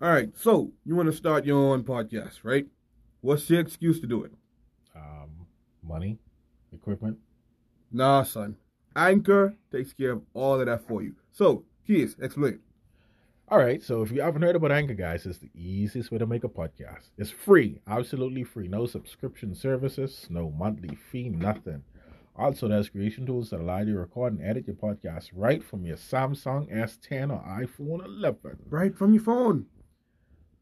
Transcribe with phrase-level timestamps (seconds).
[0.00, 2.68] All right, so you want to start your own podcast, right?
[3.20, 4.32] What's the excuse to do it?
[4.94, 5.48] Um,
[5.82, 6.18] money,
[6.72, 7.18] equipment.
[7.90, 8.54] Nah, son.
[8.94, 11.16] Anchor takes care of all of that for you.
[11.32, 12.60] So, Keys, explain.
[13.48, 16.26] All right, so if you haven't heard about Anchor, guys, it's the easiest way to
[16.26, 17.08] make a podcast.
[17.16, 18.68] It's free, absolutely free.
[18.68, 21.82] No subscription services, no monthly fee, nothing.
[22.36, 25.84] Also, there's creation tools that allow you to record and edit your podcast right from
[25.84, 28.58] your Samsung S10 or iPhone 11.
[28.70, 29.66] Right from your phone.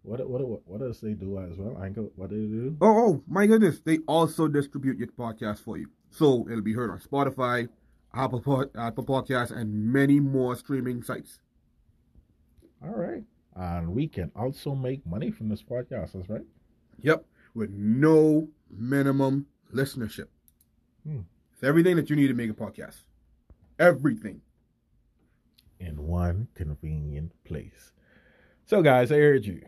[0.06, 1.82] What what what, what does they do as well?
[1.82, 2.76] Anchor, what do they do?
[2.80, 3.80] Oh, oh, my goodness.
[3.80, 5.88] They also distribute your podcast for you.
[6.10, 7.68] So it'll be heard on Spotify,
[8.14, 11.40] Apple, Pod, Apple Podcasts, and many more streaming sites.
[12.82, 13.24] All right,
[13.56, 16.12] and we can also make money from this podcast.
[16.12, 16.46] That's right.
[17.00, 20.28] Yep, with no minimum listenership.
[21.06, 21.20] Hmm.
[21.54, 23.02] It's everything that you need to make a podcast.
[23.78, 24.42] Everything.
[25.78, 27.92] in one convenient place.
[28.66, 29.62] So, guys, I urge you.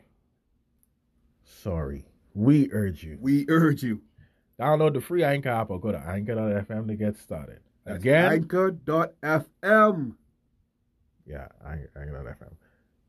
[1.63, 3.19] Sorry, we urge you.
[3.21, 4.03] We urge you.
[4.61, 7.61] Download the free Anchor app or go to anchor.fm to get started.
[7.85, 10.15] That's Again, Anchor.fm.
[11.27, 12.51] yeah, Anchor- anchor.fm.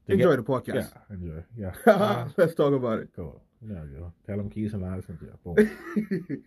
[0.07, 0.91] To Enjoy get- the podcast.
[1.09, 1.43] Yeah, enjoy.
[1.57, 1.73] Yeah.
[1.85, 3.09] Uh, Let's talk about it.
[3.15, 3.41] cool.
[3.61, 4.13] You go.
[4.25, 5.37] Tell them keys and listen to you.
[5.43, 6.43] Boom.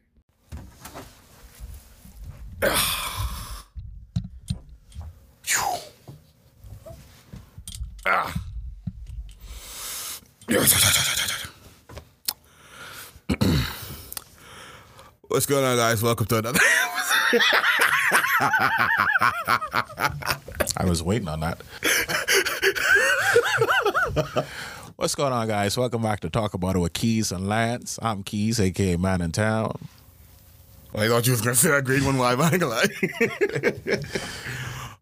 [15.32, 16.02] What's going on, guys?
[16.02, 16.60] Welcome to another.
[20.76, 21.58] I was waiting on that.
[24.96, 25.78] What's going on, guys?
[25.78, 27.98] Welcome back to Talk About It with Keys and Lance.
[28.02, 29.88] I'm Keys, aka Man in Town.
[30.94, 32.38] I thought you was gonna say that grade one live.
[32.38, 34.00] I ain't gonna lie.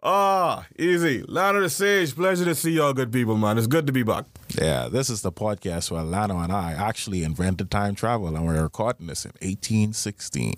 [0.02, 1.22] Ah, easy.
[1.28, 2.14] Lana the Sage.
[2.14, 3.58] Pleasure to see y'all, good people, man.
[3.58, 4.24] It's good to be back.
[4.58, 8.62] Yeah, this is the podcast where Lano and I actually invented time travel, and we're
[8.62, 10.54] recording this in 1816.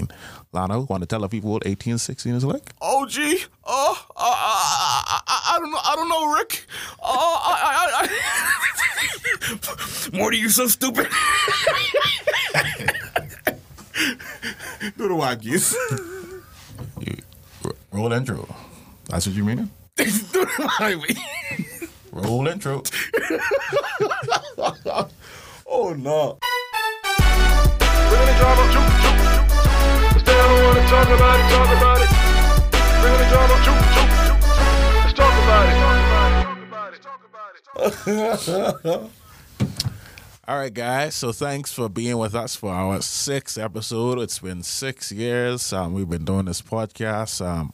[0.55, 2.73] Lano, want to tell the people what 1816 is like?
[2.81, 3.42] Oh, gee.
[3.64, 5.81] Oh, uh, I, I, I, don't know.
[5.83, 6.64] I don't know, Rick.
[7.02, 7.58] Oh, I,
[8.01, 8.08] I,
[10.13, 11.07] I, Morty, you so stupid.
[14.97, 15.75] Do the wackies.
[17.91, 18.48] Roll intro.
[19.08, 19.70] That's what you mean?
[19.96, 21.14] Do the highway.
[22.13, 22.83] Roll intro.
[25.74, 26.39] Oh, no.
[28.11, 29.48] We're gonna drama, juke, juke, juke.
[30.13, 32.11] Cause they wanna talk about it, talk about it.
[33.01, 34.42] We're gonna drama, juke, juke, juke.
[35.02, 35.98] Let's talk about it, talk
[36.69, 37.64] about it, talk about it,
[38.45, 39.11] talk about it.
[40.48, 41.14] All right, guys.
[41.14, 44.19] So thanks for being with us for our sixth episode.
[44.19, 45.73] It's been six years.
[45.73, 47.45] Um, we've been doing this podcast.
[47.45, 47.73] Um,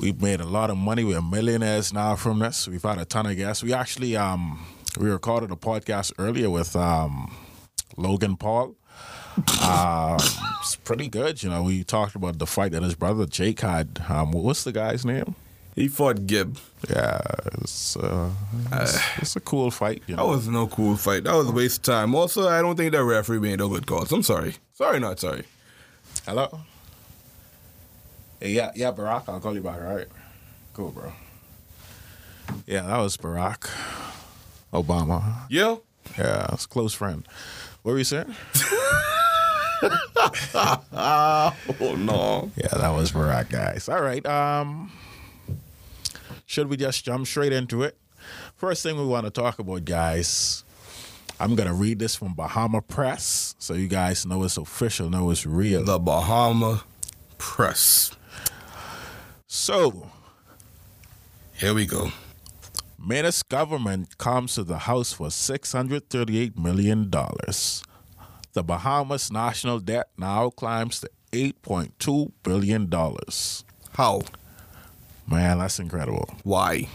[0.00, 1.04] we've made a lot of money.
[1.04, 2.66] We're millionaires now from this.
[2.66, 3.62] We've had a ton of guests.
[3.62, 4.64] We actually um,
[4.98, 7.34] we recorded a podcast earlier with um,
[7.96, 8.74] Logan Paul.
[9.62, 10.16] Um,
[10.60, 11.42] it's pretty good.
[11.42, 14.02] You know, we talked about the fight that his brother Jake had.
[14.08, 15.34] Um, what's the guy's name?
[15.76, 16.58] He fought Gib.
[16.90, 17.20] Yeah,
[17.62, 18.30] it's, uh,
[18.72, 20.02] it's, it's a cool fight.
[20.08, 21.24] You That was no cool fight.
[21.24, 22.14] That was a waste of time.
[22.14, 24.10] Also, I don't think that referee made no good calls.
[24.12, 24.56] I'm sorry.
[24.72, 25.44] Sorry, not sorry.
[26.26, 26.60] Hello?
[28.40, 29.28] Yeah, yeah, Barack.
[29.28, 30.08] I'll call you back, all right?
[30.72, 31.12] Cool, bro.
[32.66, 33.70] Yeah, that was Barack
[34.72, 35.22] Obama.
[35.48, 35.76] Yeah.
[36.18, 37.26] Yeah, it's close friend.
[37.82, 38.34] What were you saying?
[40.52, 42.50] Oh no.
[42.56, 43.88] Yeah, that was Barack, guys.
[43.88, 44.24] All right.
[44.26, 44.92] Um,
[46.44, 47.96] should we just jump straight into it?
[48.56, 50.64] First thing we want to talk about, guys.
[51.38, 55.46] I'm gonna read this from Bahama Press, so you guys know it's official, know it's
[55.46, 55.82] real.
[55.82, 56.84] The Bahama
[57.38, 58.10] Press.
[59.52, 60.06] So,
[61.54, 62.12] Here we go.
[63.04, 67.10] Minnis government comes to the House for $638 million.
[67.10, 72.88] The Bahamas national debt now climbs to $8.2 billion.
[73.94, 74.22] How?
[75.26, 76.32] Man, that's incredible.
[76.44, 76.86] Why?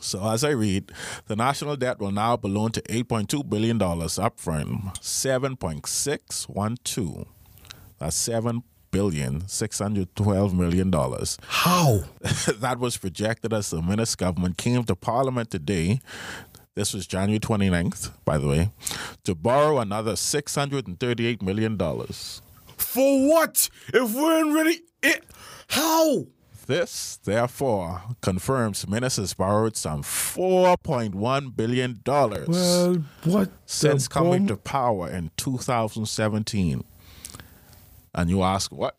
[0.00, 0.92] So, as I read,
[1.28, 7.26] the national debt will now balloon to $8.2 billion, up from $7.612.
[7.98, 10.92] That's $7 billion, $612 million.
[11.46, 12.04] How?
[12.60, 16.00] that was projected as the Minnis government came to Parliament today.
[16.74, 18.70] This was January 29th, by the way,
[19.24, 21.76] to borrow another $638 million.
[22.76, 23.68] For what?
[23.92, 25.24] If we're in really it
[25.68, 26.26] how?
[26.66, 28.86] This, therefore, confirms
[29.16, 32.00] has borrowed some $4.1 billion
[33.24, 36.84] what since coming to power in 2017.
[38.14, 38.96] And you ask what?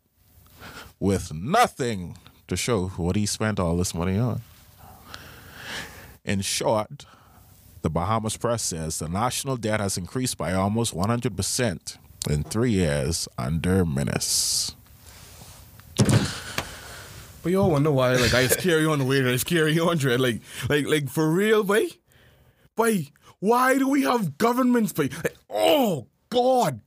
[0.99, 2.17] With nothing
[2.47, 4.41] to show what he spent all this money on.
[6.23, 7.05] In short,
[7.81, 11.97] the Bahamas press says the national debt has increased by almost 100%
[12.29, 14.75] in three years under Minnis.
[17.43, 19.97] But y'all wonder why, like, I just carry on the way I just carry on,
[19.97, 20.19] Dread.
[20.19, 21.87] Like, like, like, for real, boy?
[22.75, 23.07] Boy,
[23.39, 25.09] why do we have governments, boy?
[25.23, 26.81] Like, oh, God.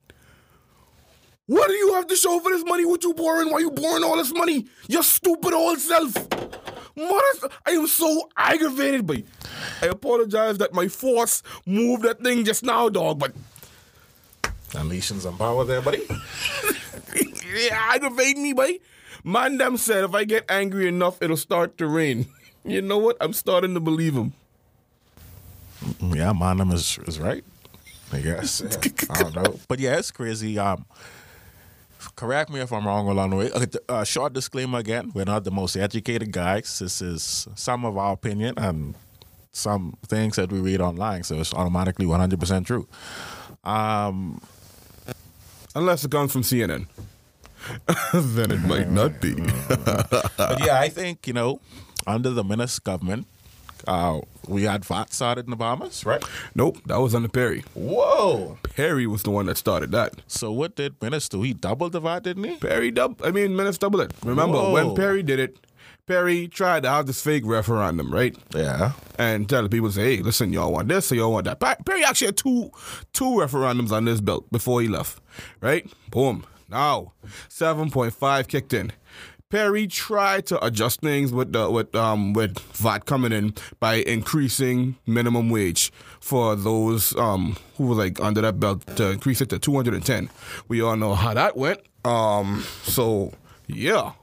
[1.46, 2.84] What do you have to show for this money?
[2.84, 3.50] What you borrowing?
[3.50, 4.66] Why you borrowing all this money?
[4.88, 6.14] Your stupid old self.
[6.96, 9.24] Mother, I am so aggravated, boy.
[9.82, 13.32] I apologize that my force moved that thing just now, dog, but
[14.76, 16.02] Unleashing some power there, buddy.
[17.14, 18.78] yeah, aggravate me, boy.
[19.22, 22.26] Man, them said if I get angry enough, it'll start to rain.
[22.66, 23.18] You know what?
[23.20, 24.32] I'm starting to believe him.
[26.00, 27.44] Yeah, Monum is is right.
[28.10, 28.62] I guess.
[28.64, 28.90] Yeah.
[29.10, 30.58] I don't know, but yeah, it's crazy.
[30.58, 30.86] Um,
[32.16, 33.50] correct me if I'm wrong along the way.
[33.50, 36.78] Okay, uh, short disclaimer again: we're not the most educated guys.
[36.78, 38.94] This is some of our opinion and
[39.52, 42.86] some things that we read online, so it's automatically 100 percent true.
[43.62, 44.40] Um,
[45.76, 46.86] Unless it comes from CNN.
[48.14, 49.34] then it might not be.
[49.34, 51.60] but yeah, I think you know,
[52.06, 53.26] under the Minnis government,
[53.86, 56.24] uh, we had VAT started in the Bahamas, right?
[56.54, 57.64] nope, that was under Perry.
[57.74, 58.58] Whoa!
[58.62, 60.14] Perry was the one that started that.
[60.26, 61.42] So what did Minnis do?
[61.42, 62.56] He doubled the VAT, didn't he?
[62.56, 64.12] Perry dub I mean Minnis doubled it.
[64.24, 64.72] Remember Whoa.
[64.72, 65.58] when Perry did it,
[66.06, 68.36] Perry tried to have this fake referendum, right?
[68.54, 68.92] Yeah.
[69.18, 71.60] And tell the people say, hey, listen, y'all want this or y'all want that.
[71.86, 72.70] Perry actually had two
[73.12, 75.20] two referendums on this belt before he left.
[75.60, 75.90] Right?
[76.10, 76.44] Boom.
[76.68, 77.12] Now,
[77.48, 78.92] seven point five kicked in.
[79.54, 84.96] Perry tried to adjust things with the with um with VAT coming in by increasing
[85.06, 89.60] minimum wage for those um who were like under that belt to increase it to
[89.60, 90.28] two hundred and ten.
[90.66, 91.78] We all know how that went.
[92.04, 93.32] Um so
[93.68, 94.14] yeah.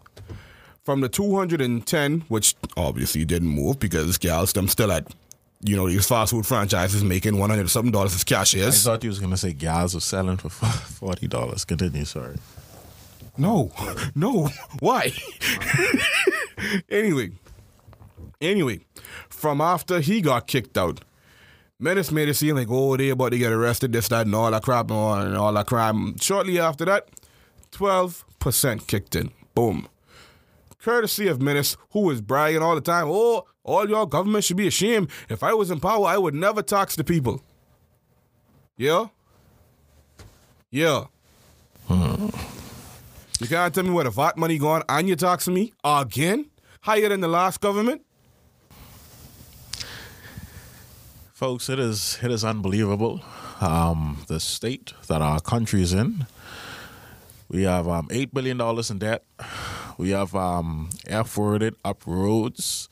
[0.83, 5.15] From the two hundred and ten, which obviously didn't move because gals them still at
[5.63, 8.85] you know, these fast food franchises making one hundred something dollars as cashiers.
[8.85, 11.63] I thought you was gonna say gals were selling for forty dollars.
[11.63, 12.35] Continue, sorry.
[13.41, 13.71] No,
[14.13, 14.49] no.
[14.81, 15.11] Why?
[16.91, 17.31] anyway,
[18.39, 18.81] anyway,
[19.29, 21.01] from after he got kicked out,
[21.81, 24.51] Minnis made it seem like, oh, they about to get arrested, this, that, and all
[24.51, 26.15] that crap, and all, and all that crime.
[26.19, 27.09] Shortly after that,
[27.71, 29.31] 12% kicked in.
[29.55, 29.87] Boom.
[30.79, 34.67] Courtesy of Minnis, who was bragging all the time, oh, all your government should be
[34.67, 35.09] ashamed.
[35.29, 37.41] If I was in power, I would never tax the people.
[38.77, 39.07] Yeah?
[40.69, 41.05] Yeah.
[41.87, 42.27] Hmm.
[43.41, 46.45] You can't tell me where the VAT money gone and you taxing me again?
[46.81, 48.05] Higher than the last government?
[51.33, 53.19] Folks, it is it is unbelievable.
[53.59, 56.27] Um, the state that our country is in.
[57.49, 59.25] We have um, eight billion dollars in debt.
[59.97, 62.89] We have um, F-worded up roads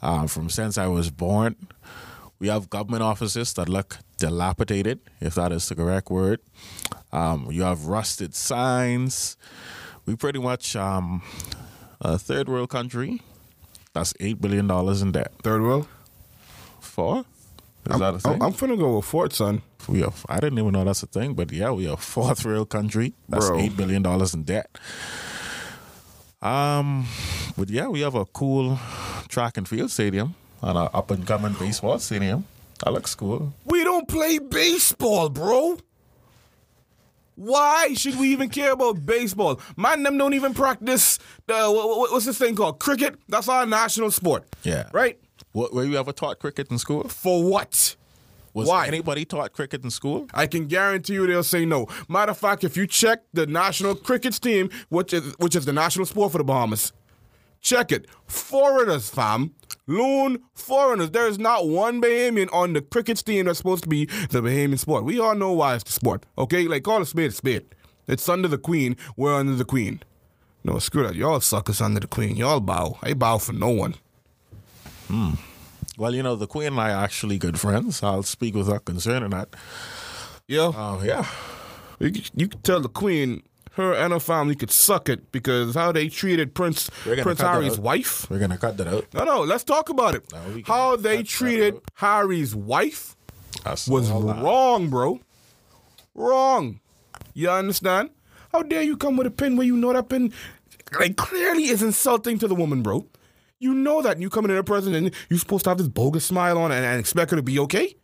[0.00, 1.56] uh, from since I was born.
[2.38, 6.38] We have government offices that look dilapidated, if that is the correct word.
[7.12, 9.36] Um, you have rusted signs.
[10.06, 11.22] We pretty much um,
[12.00, 13.22] a third world country.
[13.92, 15.32] That's eight billion dollars in debt.
[15.42, 15.86] Third world?
[16.80, 17.24] Four?
[17.90, 18.32] Is that a thing?
[18.34, 19.62] I'm, I'm finna go with fourth, son.
[19.88, 20.12] we are.
[20.28, 23.12] I didn't even know that's a thing, but yeah, we are fourth world country.
[23.28, 23.58] That's Bro.
[23.60, 24.78] eight billion dollars in debt.
[26.40, 27.06] Um,
[27.56, 28.78] but yeah, we have a cool
[29.28, 32.46] track and field stadium and an up and coming baseball stadium.
[32.84, 33.52] That looks cool.
[33.64, 35.78] We don't play baseball, bro.
[37.34, 39.60] Why should we even care about baseball?
[39.76, 43.16] Man, them don't even practice the what, what- what's this thing called cricket.
[43.28, 44.44] That's our national sport.
[44.62, 44.88] Yeah.
[44.92, 45.18] right.
[45.52, 47.04] What, were you ever taught cricket in school?
[47.08, 47.96] For what?
[48.54, 48.86] Was Why?
[48.86, 50.26] anybody taught cricket in school?
[50.34, 51.86] I can guarantee you they'll say no.
[52.08, 55.72] Matter of fact, if you check the national cricket team, which is which is the
[55.72, 56.92] national sport for the Bahamas,
[57.62, 58.06] check it.
[58.26, 59.54] Foreigners, fam.
[59.86, 61.10] Loon foreigners.
[61.10, 64.78] There is not one Bahamian on the cricket team that's supposed to be the Bahamian
[64.78, 65.04] sport.
[65.04, 66.26] We all know why it's the sport.
[66.36, 66.68] Okay?
[66.68, 67.64] Like call a spade a spade.
[68.06, 68.96] It's under the queen.
[69.16, 70.02] We're under the queen.
[70.64, 71.16] No, screw that.
[71.16, 72.36] Y'all suckers under the queen.
[72.36, 72.98] Y'all bow.
[73.02, 73.94] I bow for no one.
[75.08, 75.32] Hmm.
[75.98, 78.02] Well, you know, the Queen and I are actually good friends.
[78.02, 79.54] I'll speak without concerning that.
[80.48, 80.72] Yeah.
[80.74, 81.26] Oh, yeah.
[81.98, 83.42] You, you could tell the queen
[83.74, 88.28] her and her family could suck it because how they treated Prince Prince Harry's wife.
[88.30, 89.06] We're to cut that out.
[89.14, 90.30] No, no, let's talk about it.
[90.32, 91.80] No, how they treated.
[91.94, 93.16] Harry's wife
[93.64, 95.20] was wrong, bro.
[96.14, 96.80] Wrong.
[97.34, 98.10] You understand?
[98.52, 100.32] How dare you come with a pin where you know that pin
[100.98, 103.06] like clearly is insulting to the woman, bro.
[103.58, 106.26] You know that you coming in a person and you're supposed to have this bogus
[106.26, 107.94] smile on and, and expect her to be okay?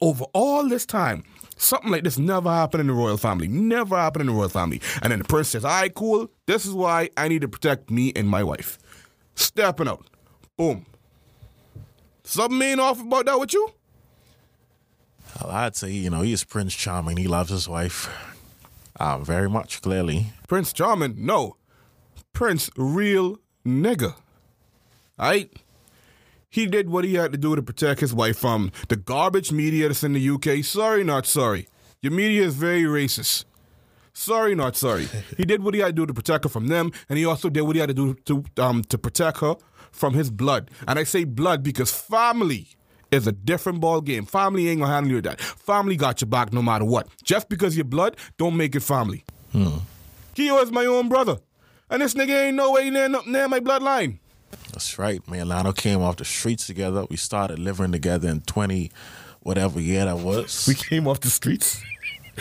[0.00, 1.22] Over all this time,
[1.62, 3.48] something like this never happened in the royal family.
[3.48, 4.80] Never happened in the royal family.
[5.02, 6.30] And then the prince says, all right, cool.
[6.46, 8.78] This is why I need to protect me and my wife.
[9.34, 10.06] Stepping out.
[10.56, 10.86] Boom.
[12.24, 13.68] Something ain't off about that with you?
[15.40, 17.16] Well, I'd say, you know, he's Prince Charming.
[17.16, 18.10] He loves his wife
[19.00, 20.26] um, very much, clearly.
[20.46, 21.14] Prince Charming?
[21.24, 21.56] No.
[22.32, 24.14] Prince, real nigga.
[25.18, 25.50] Aight?
[26.52, 29.88] He did what he had to do to protect his wife from the garbage media
[29.88, 30.62] that's in the UK.
[30.62, 31.66] Sorry, not sorry.
[32.02, 33.46] Your media is very racist.
[34.12, 35.08] Sorry, not sorry.
[35.38, 37.48] he did what he had to do to protect her from them, and he also
[37.48, 39.54] did what he had to do to um to protect her
[39.92, 40.70] from his blood.
[40.86, 42.68] And I say blood because family
[43.10, 44.26] is a different ball game.
[44.26, 45.40] Family ain't gonna handle you with that.
[45.40, 47.08] Family got your back no matter what.
[47.24, 49.24] Just because you're blood, don't make it family.
[50.34, 51.38] Keo is my own brother,
[51.88, 54.18] and this nigga ain't no way near near my bloodline.
[54.82, 55.26] That's right.
[55.30, 57.04] Me and Lionel came off the streets together.
[57.08, 58.90] We started living together in 20,
[59.40, 60.64] whatever year that was.
[60.66, 61.80] We came off the streets.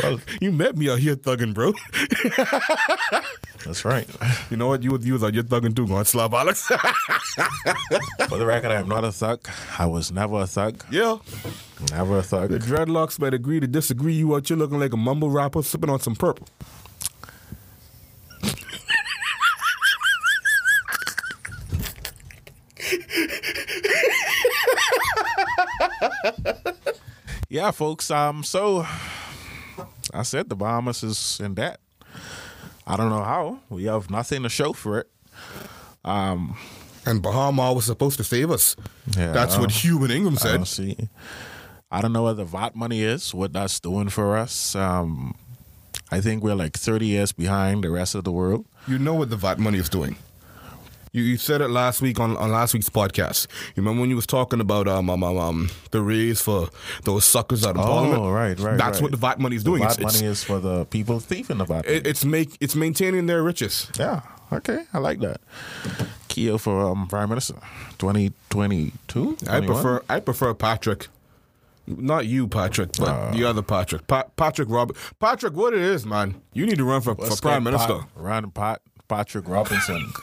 [0.02, 1.74] Well, you met me out here thugging, bro.
[3.66, 4.08] That's right.
[4.50, 4.82] You know what?
[4.82, 6.66] You was you was out here thugging too, going slap Alex.
[6.66, 9.48] For the record, I am not a thug.
[9.78, 10.84] I was never a thug.
[10.90, 11.18] yeah.
[11.92, 12.50] Never a thug.
[12.50, 14.14] The dreadlocks might agree to disagree.
[14.14, 16.48] You out here looking like a mumble rapper sipping on some purple.
[27.62, 28.10] Yeah, folks.
[28.10, 28.88] Um, so
[30.12, 31.80] I said the Bahamas is in debt.
[32.88, 33.60] I don't know how.
[33.70, 35.08] We have nothing to show for it.
[36.04, 36.58] Um,
[37.06, 38.76] and Bahama was supposed to save us.
[39.16, 40.56] Yeah, That's what don't- Hubert Ingraham I said.
[40.56, 40.98] don't see.
[41.92, 44.74] I don't know what the VAT money is, what that's doing for us.
[44.76, 45.36] Um,
[46.10, 48.66] I think we're like 30 years behind the rest of the world.
[48.88, 50.16] You know what the VAT money is doing.
[51.14, 53.48] You, you said it last week on, on last week's podcast.
[53.76, 56.70] You remember when you was talking about um, um, um, um the raise for
[57.04, 58.22] those suckers out of Parliament?
[58.22, 58.78] Oh, right, right.
[58.78, 59.02] That's right.
[59.02, 59.82] what the VAT money is The doing.
[59.84, 61.86] VAT It's- money it's, is for the people thieving the VAT.
[61.86, 63.92] it, it's make it's maintaining their riches.
[64.00, 64.22] yeah,
[64.54, 65.42] okay, I like that.
[66.30, 67.56] Keo for um, Prime Minister,
[67.98, 69.38] 2022.
[69.50, 71.08] I prefer I prefer Patrick.
[71.88, 73.32] Not you, Patrick, but Uh.
[73.34, 74.08] the other Patrick.
[74.08, 74.96] Pa- Patrick Robert.
[75.20, 76.40] Patrick, what it is, man?
[76.54, 78.02] You need to run for, for Prime Minister.
[78.16, 78.82] Ron Pat,
[79.16, 80.14] Patrick Robinson.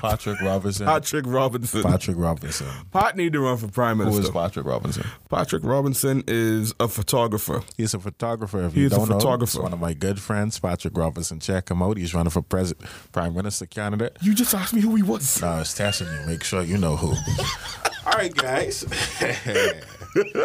[0.00, 0.86] Patrick Robinson.
[0.86, 1.82] Patrick Robinson.
[1.82, 2.66] Patrick Robinson.
[2.90, 4.22] Pat need to run for Prime Minister.
[4.22, 5.04] is Patrick Robinson?
[5.30, 7.62] Patrick Robinson is a photographer.
[7.76, 8.64] He's a photographer.
[8.64, 9.58] If He you a don't know, photographer.
[9.58, 11.38] he's one of my good friends, Patrick Robinson.
[11.40, 11.96] Check him out.
[11.96, 14.16] He's running for president, prime minister candidate.
[14.20, 15.40] You just asked me who he was.
[15.40, 16.26] No, it's testing you.
[16.26, 17.08] Make sure you know who.
[18.06, 18.84] All right, guys.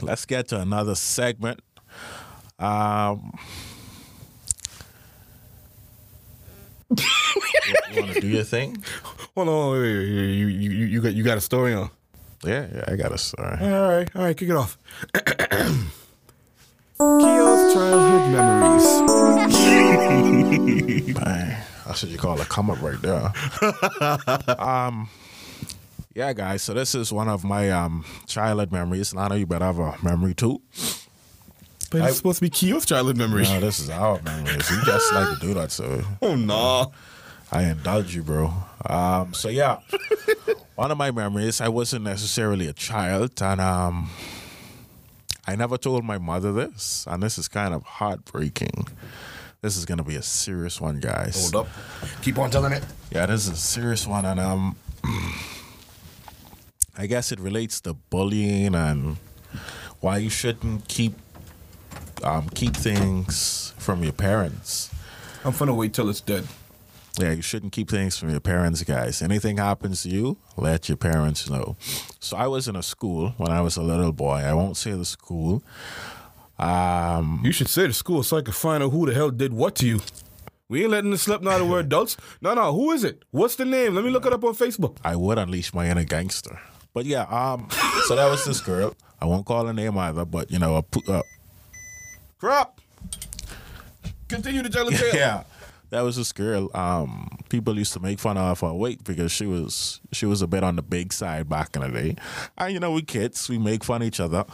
[0.00, 1.60] Let's get to another segment.
[2.58, 3.32] Um,
[6.96, 8.82] you, want to do your thing?
[9.34, 11.90] Hold on, wait, wait, wait, you, you, you, got you got a story on.
[12.44, 13.58] Yeah, yeah, I got a story.
[13.60, 14.76] All right, all right, kick it off.
[16.98, 18.84] Keo's childhood memories.
[21.18, 23.32] Man, that's what you call a come up right there.
[24.60, 25.08] um,
[26.14, 26.62] yeah, guys.
[26.62, 29.10] So this is one of my um childhood memories.
[29.12, 30.62] And I know you better have a memory too.
[31.90, 33.50] But it's supposed to be Keo's childhood memories.
[33.50, 34.70] No, this is our memories.
[34.70, 36.92] You just like to do that, so Oh no.
[37.54, 38.52] I indulge you, bro.
[38.84, 39.78] Um, so yeah,
[40.74, 41.60] one of my memories.
[41.60, 44.10] I wasn't necessarily a child, and um,
[45.46, 48.88] I never told my mother this, and this is kind of heartbreaking.
[49.60, 51.50] This is gonna be a serious one, guys.
[51.52, 51.72] Hold up.
[52.22, 52.84] Keep on telling it.
[53.12, 54.76] Yeah, this is a serious one, and um,
[56.98, 59.16] I guess it relates to bullying and
[60.00, 61.14] why you shouldn't keep
[62.24, 64.90] um keep things from your parents.
[65.44, 66.48] I'm gonna wait till it's dead.
[67.18, 69.22] Yeah, you shouldn't keep things from your parents, guys.
[69.22, 71.76] Anything happens to you, let your parents know.
[72.18, 74.38] So I was in a school when I was a little boy.
[74.38, 75.62] I won't say the school.
[76.58, 79.52] Um, You should say the school so I can find out who the hell did
[79.52, 80.00] what to you.
[80.68, 82.16] We ain't letting this slip now that we're adults.
[82.40, 83.22] No, no, who is it?
[83.30, 83.94] What's the name?
[83.94, 84.96] Let me look it up on Facebook.
[85.04, 86.58] I would unleash my inner gangster.
[86.94, 87.68] But yeah, um,
[88.06, 88.94] so that was this girl.
[89.20, 91.22] I won't call her name either, but you know, a, uh,
[92.38, 92.80] Crap.
[94.28, 95.14] Continue to tell the tale.
[95.14, 95.42] yeah,
[95.94, 96.70] that was this girl.
[96.74, 100.46] Um, people used to make fun of her weight because she was she was a
[100.48, 102.16] bit on the big side back in the day.
[102.58, 104.44] And you know, we kids, we make fun of each other.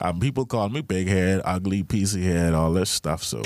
[0.00, 3.22] Um, people call me big head, ugly, piecey head, all this stuff.
[3.22, 3.42] So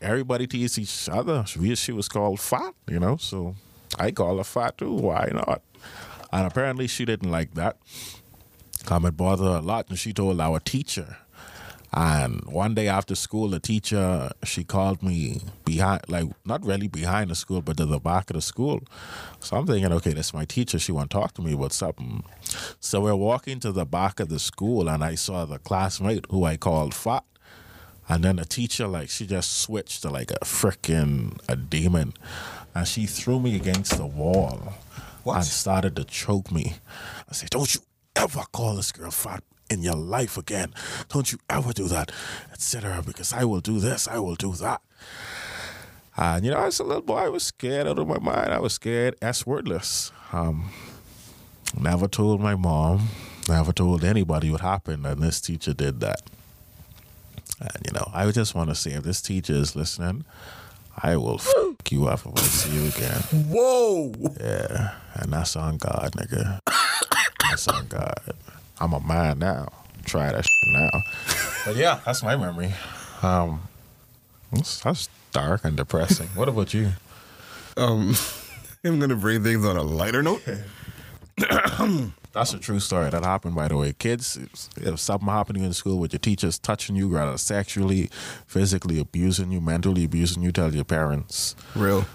[0.00, 1.44] everybody teased each other.
[1.46, 3.18] She, she was called fat, you know.
[3.18, 3.54] So
[3.98, 4.94] I call her fat too.
[4.94, 5.62] Why not?
[6.32, 7.76] And apparently, she didn't like that.
[8.90, 11.18] Um, it bothered her a lot, and she told our teacher.
[11.92, 17.30] And one day after school, the teacher she called me behind, like not really behind
[17.30, 18.82] the school, but to the back of the school.
[19.40, 20.78] So I'm thinking, okay, that's my teacher.
[20.78, 22.24] She want to talk to me about something.
[22.24, 22.76] Mm.
[22.80, 26.44] So we're walking to the back of the school, and I saw the classmate who
[26.44, 27.24] I called fat.
[28.10, 32.14] And then the teacher, like, she just switched to like a freaking a demon,
[32.74, 34.74] and she threw me against the wall.
[35.26, 36.76] and started to choke me.
[37.28, 37.82] I said, "Don't you
[38.16, 40.74] ever call this girl fat in your life again.
[41.08, 42.10] Don't you ever do that,
[42.52, 43.02] etc.
[43.04, 44.80] Because I will do this, I will do that."
[46.16, 48.52] And you know, as a little boy, I was scared out of my mind.
[48.52, 50.10] I was scared as wordless.
[50.32, 50.70] Um,
[51.78, 53.08] never told my mom,
[53.48, 56.22] never told anybody what happened, and this teacher did that.
[57.60, 60.24] And you know, I just want to say, if this teacher is listening,
[61.00, 63.20] I will fuck you up if I see you again.
[63.52, 64.12] Whoa!
[64.40, 66.60] Yeah, and that's on God, nigga.
[67.48, 68.18] that's on God.
[68.80, 69.68] I'm a man now.
[70.04, 70.90] Try that shit now.
[71.66, 72.72] But yeah, that's my memory.
[73.22, 73.60] Um,
[74.52, 76.28] that's, that's dark and depressing.
[76.28, 76.92] What about you?
[77.76, 78.14] Um,
[78.84, 80.42] I'm gonna bring things on a lighter note.
[82.32, 83.92] That's a true story that happened, by the way.
[83.98, 87.36] Kids, if- if something happened to you in school with your teachers touching you, rather
[87.38, 88.10] sexually,
[88.46, 91.54] physically abusing you, mentally abusing you, tell your parents.
[91.74, 92.06] Real.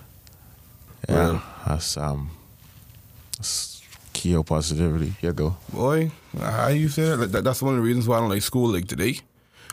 [1.10, 1.44] Yeah, Well.
[1.68, 2.32] that's um,
[3.38, 3.82] that's
[4.14, 5.14] key positivity.
[5.20, 5.58] Here you go.
[5.72, 7.18] Boy, how you say that?
[7.18, 7.44] Like, that?
[7.44, 9.20] That's one of the reasons why I don't like school like today.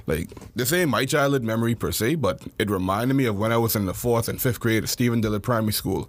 [0.07, 3.57] Like, this ain't my childhood memory per se, but it reminded me of when I
[3.59, 6.09] was in the fourth and fifth grade at Stephen Dillet Primary School.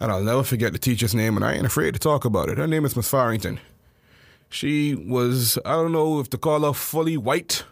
[0.00, 2.58] And I'll never forget the teacher's name, and I ain't afraid to talk about it.
[2.58, 3.60] Her name is Miss Farrington.
[4.50, 7.64] She was, I don't know if to call her fully white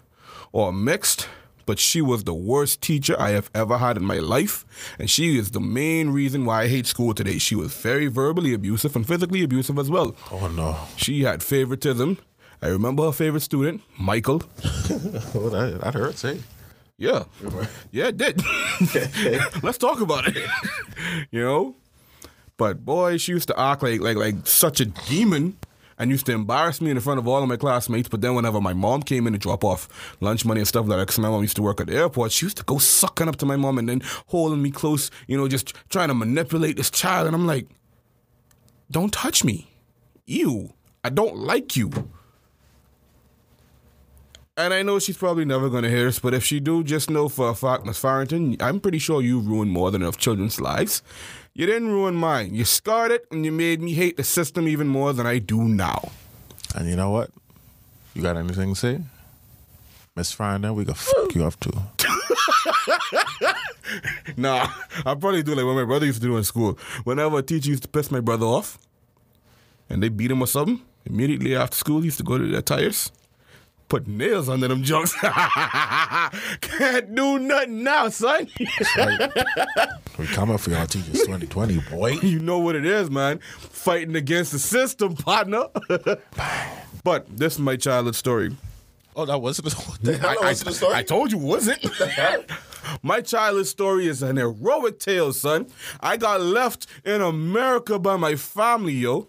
[0.52, 1.28] or mixed,
[1.66, 4.64] but she was the worst teacher I have ever had in my life.
[4.98, 7.38] And she is the main reason why I hate school today.
[7.38, 10.14] She was very verbally abusive and physically abusive as well.
[10.30, 10.76] Oh no!
[10.96, 12.18] She had favoritism.
[12.60, 14.42] I remember her favorite student, Michael.
[15.34, 16.36] Oh, that, that hurts, eh?
[16.98, 17.24] Yeah.
[17.90, 18.42] Yeah, it did.
[19.62, 20.36] Let's talk about it.
[21.30, 21.74] you know?
[22.56, 25.56] But boy, she used to act like like like such a demon
[25.98, 28.08] and used to embarrass me in front of all of my classmates.
[28.08, 30.98] But then whenever my mom came in to drop off lunch money and stuff like
[30.98, 33.28] that, because my mom used to work at the airport, she used to go sucking
[33.28, 36.76] up to my mom and then holding me close, you know, just trying to manipulate
[36.76, 37.26] this child.
[37.26, 37.68] And I'm like,
[38.90, 39.70] don't touch me.
[40.26, 40.72] Ew.
[41.04, 41.90] I don't like you.
[44.54, 47.08] And I know she's probably never going to hear this, but if she do, just
[47.08, 50.60] know for a fact, Miss Farrington, I'm pretty sure you've ruined more than enough children's
[50.60, 51.02] lives.
[51.54, 52.54] You didn't ruin mine.
[52.54, 55.62] You scarred it, and you made me hate the system even more than I do
[55.68, 56.10] now.
[56.74, 57.30] And you know what?
[58.14, 59.00] You got anything to say?
[60.16, 61.72] Miss Farrington, we can fuck you up too.
[64.36, 64.68] Nah,
[65.04, 66.78] I probably do like what my brother used to do in school.
[67.04, 68.78] Whenever a teacher used to piss my brother off,
[69.90, 72.62] and they beat him or something, immediately after school, he used to go to their
[72.62, 73.12] tires,
[73.92, 75.12] put nails under them junks.
[76.62, 78.48] Can't do nothing now, son.
[80.18, 82.12] We coming for y'all teachers 2020, boy.
[82.22, 83.40] you know what it is, man.
[83.58, 85.64] Fighting against the system, partner.
[87.04, 88.56] but this is my childhood story.
[89.14, 89.76] Oh, that wasn't the?
[90.10, 90.94] I, That I- wasn't the story.
[90.94, 91.84] I told you, wasn't.
[93.02, 95.66] My childhood story is an heroic tale, son.
[96.00, 99.26] I got left in America by my family, yo.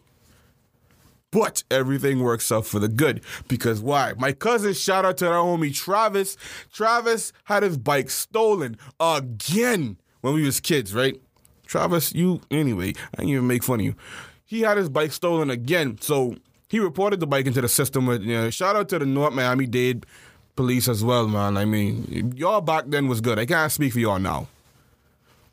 [1.34, 3.22] But everything works out for the good.
[3.48, 4.14] Because why?
[4.18, 6.38] My cousin, shout out to our homie Travis.
[6.72, 11.20] Travis had his bike stolen again when we was kids, right?
[11.66, 13.96] Travis, you anyway, I didn't even make fun of you.
[14.46, 15.98] He had his bike stolen again.
[16.02, 16.36] So
[16.70, 18.06] he reported the bike into the system.
[18.06, 20.06] With, you know, shout out to the North Miami Dade
[20.56, 21.58] police as well, man.
[21.58, 23.40] I mean, y'all back then was good.
[23.40, 24.48] I can't speak for y'all now.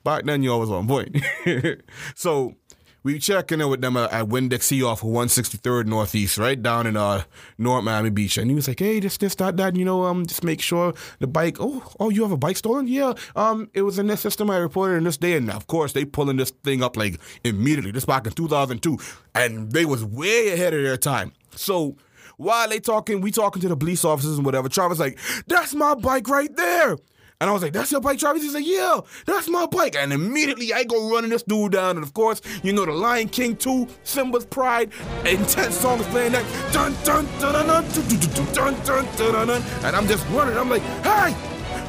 [0.04, 1.16] Back then, y'all was on point.
[2.14, 2.54] so
[3.02, 6.96] we checking in with them at, at Winn-Dixie off of 163rd Northeast, right down in
[6.96, 7.22] uh
[7.58, 8.36] North Miami Beach.
[8.38, 9.76] And he was like, "Hey, this, this, that, that.
[9.76, 11.56] You know, um, just make sure the bike.
[11.60, 12.86] Oh, oh, you have a bike stolen?
[12.86, 13.14] Yeah.
[13.36, 14.50] Um, it was in this system.
[14.50, 17.90] I reported in this day, and of course they pulling this thing up like immediately.
[17.90, 18.98] This back in 2002,
[19.34, 21.32] and they was way ahead of their time.
[21.54, 21.96] So."
[22.36, 24.70] While they talking, we talking to the police officers and whatever.
[24.70, 26.96] Travis like, that's my bike right there.
[27.40, 28.42] And I was like, that's your bike, Travis?
[28.42, 29.96] He's like, yeah, that's my bike.
[29.96, 31.96] And immediately I go running this dude down.
[31.96, 34.92] And of course, you know, the Lion King 2, Simba's Pride,
[35.24, 36.44] intense songs playing that.
[36.70, 39.62] Dun, dun, dun, dun, dun, dun, dun, dun, dun, dun.
[39.84, 40.54] And I'm just running.
[40.58, 41.32] I'm like, hey,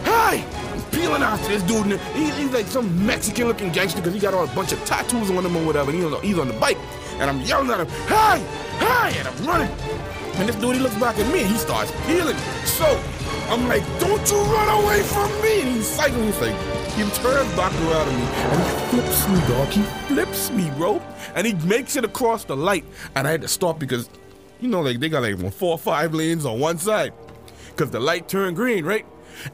[0.05, 0.45] hey.
[0.71, 1.85] I'm peeling after this dude.
[1.85, 4.79] And he, he's like some Mexican looking gangster because he got all a bunch of
[4.85, 5.91] tattoos on him or whatever.
[5.91, 6.77] And he's on, he's on the bike.
[7.15, 8.39] And I'm yelling at him, hey,
[8.79, 9.19] hey.
[9.19, 9.69] And I'm running.
[10.35, 12.37] And this dude, he looks back at me and he starts peeling.
[12.63, 12.87] So
[13.51, 15.61] I'm like, don't you run away from me.
[15.61, 16.27] And he's cycling.
[16.27, 16.55] He's like,
[16.93, 19.67] he turns back around at me and he flips me, dog.
[19.67, 21.01] He flips me, bro.
[21.35, 22.85] And he makes it across the light.
[23.13, 24.09] And I had to stop because,
[24.61, 27.13] you know, like they got like four or five lanes on one side.
[27.71, 29.05] Because the light turned green, right?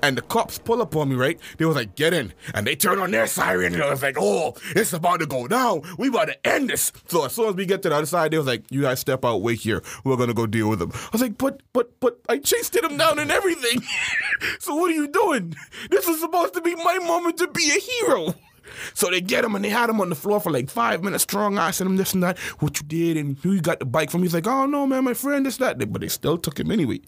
[0.01, 1.39] And the cops pull up on me, right?
[1.57, 2.33] They was like, get in.
[2.53, 5.47] And they turn on their siren and I was like, oh, it's about to go
[5.47, 5.81] down.
[5.97, 6.91] We about to end this.
[7.07, 8.99] So as soon as we get to the other side, they was like, you guys
[8.99, 9.81] step out, wait here.
[10.03, 10.91] We're gonna go deal with them.
[10.93, 13.81] I was like, but but but I chased him down and everything.
[14.59, 15.55] so what are you doing?
[15.89, 18.33] This is supposed to be my moment to be a hero.
[18.93, 21.23] So they get him and they had him on the floor for like five minutes,
[21.23, 24.11] strong asking him this and that, what you did and who you got the bike
[24.11, 24.23] from.
[24.23, 25.77] He's like, oh no, man, my friend, this, that.
[25.91, 27.01] But they still took him anyway.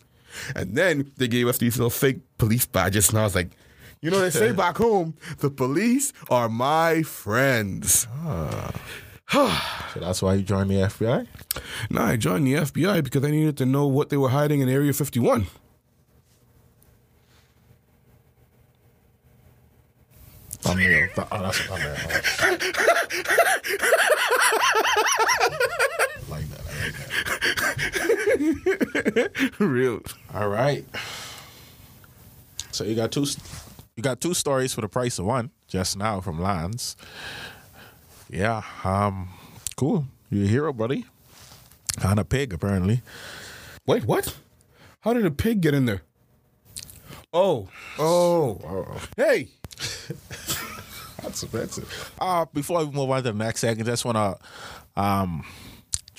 [0.55, 3.49] And then they gave us these little fake police badges, and I was like,
[4.01, 8.07] you know, they say back home, the police are my friends.
[8.23, 8.71] Ah.
[9.93, 11.27] So that's why you joined the FBI?
[11.89, 14.69] No, I joined the FBI because I needed to know what they were hiding in
[14.69, 15.47] Area 51.
[20.61, 21.07] Thumbnail.
[21.15, 21.75] Th- oh, that's oh.
[25.65, 25.95] a
[29.59, 30.01] Real.
[30.33, 30.85] All right.
[32.71, 33.25] So you got two
[33.95, 36.95] you got two stories for the price of one just now from Lance.
[38.29, 39.29] Yeah, um
[39.75, 40.05] cool.
[40.29, 41.05] You're a hero, buddy.
[42.03, 43.01] On a pig, apparently.
[43.85, 44.35] Wait, what?
[45.01, 46.01] How did a pig get in there?
[47.33, 49.49] Oh, oh, hey.
[51.21, 52.13] That's offensive.
[52.19, 54.37] Uh before we move on to the next segment, just wanna
[54.95, 55.45] um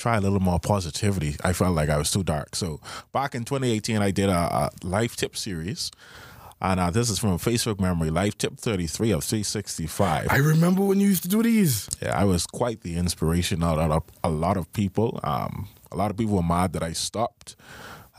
[0.00, 1.36] try a little more positivity.
[1.44, 2.56] I felt like I was too dark.
[2.56, 2.80] So
[3.12, 5.90] back in 2018 I did a, a life tip series.
[6.62, 10.26] And uh, this is from a Facebook memory, Life Tip 33 of 365.
[10.28, 11.88] I remember when you used to do these.
[12.02, 15.20] Yeah, I was quite the inspiration out of a lot of people.
[15.22, 17.56] Um, a lot of people were mad that I stopped,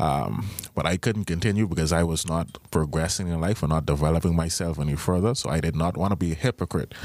[0.02, 4.36] um, but I couldn't continue because I was not progressing in life or not developing
[4.36, 5.36] myself any further.
[5.36, 6.96] So I did not want to be a hypocrite.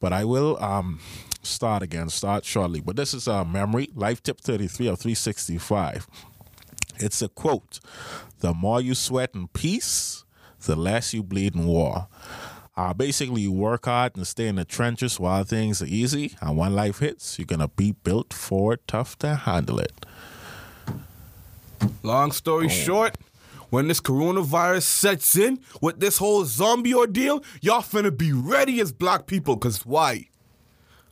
[0.00, 1.00] But I will um,
[1.42, 2.80] start again, start shortly.
[2.82, 6.06] But this is a memory, Life Tip 33 of 365.
[6.98, 7.80] It's a quote
[8.40, 10.26] The more you sweat in peace,
[10.60, 12.08] the less you bleed in war.
[12.76, 16.36] Uh, basically, you work hard and stay in the trenches while things are easy.
[16.42, 20.04] And when life hits, you're going to be built for it, tough to handle it.
[22.02, 22.68] Long story oh.
[22.68, 23.16] short,
[23.70, 28.92] when this coronavirus sets in with this whole zombie ordeal, y'all finna be ready as
[28.92, 29.56] black people.
[29.56, 30.28] Cause why?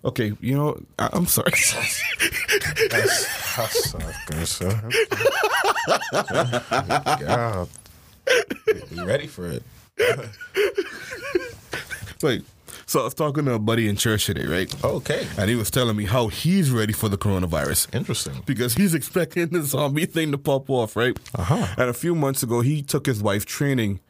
[0.04, 1.50] Okay, you know, I- I'm sorry.
[2.90, 3.24] That's,
[4.28, 4.90] that's sir.
[7.20, 7.68] God.
[8.90, 9.62] You ready for it?
[12.22, 12.44] Wait.
[12.86, 14.84] So I was talking to a buddy in church today, right?
[14.84, 15.26] Okay.
[15.38, 17.94] And he was telling me how he's ready for the coronavirus.
[17.94, 18.42] Interesting.
[18.46, 21.18] because he's expecting the zombie thing to pop off, right?
[21.34, 21.66] Uh-huh.
[21.78, 24.00] And a few months ago, he took his wife training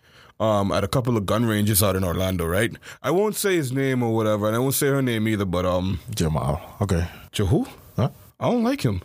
[0.41, 2.73] um, at a couple of gun ranges out in Orlando, right?
[3.03, 5.65] I won't say his name or whatever, and I won't say her name either, but
[5.65, 6.61] um, Jamal.
[6.81, 7.07] Okay.
[7.33, 7.65] Jehu?
[7.97, 8.11] Huh?
[8.41, 9.03] I don't like him.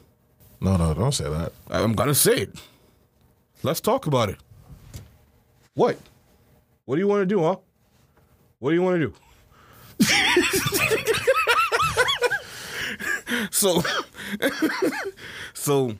[0.62, 1.54] No, no, don't say that.
[1.70, 2.50] I'm gonna say it.
[3.64, 4.38] Let's talk about it.
[5.74, 5.98] What?
[6.86, 7.58] What do you want to do, huh?
[8.60, 9.14] What do you want to do?
[13.52, 13.82] So,
[15.54, 15.94] so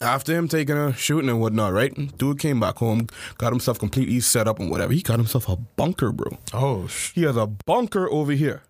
[0.00, 2.16] after him taking a shooting and whatnot, right?
[2.18, 3.06] Dude came back home,
[3.38, 4.92] got himself completely set up and whatever.
[4.92, 6.38] He got himself a bunker, bro.
[6.52, 8.62] Oh, sh- He has a bunker over here.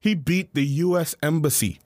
[0.00, 1.14] He beat the U.S.
[1.22, 1.78] Embassy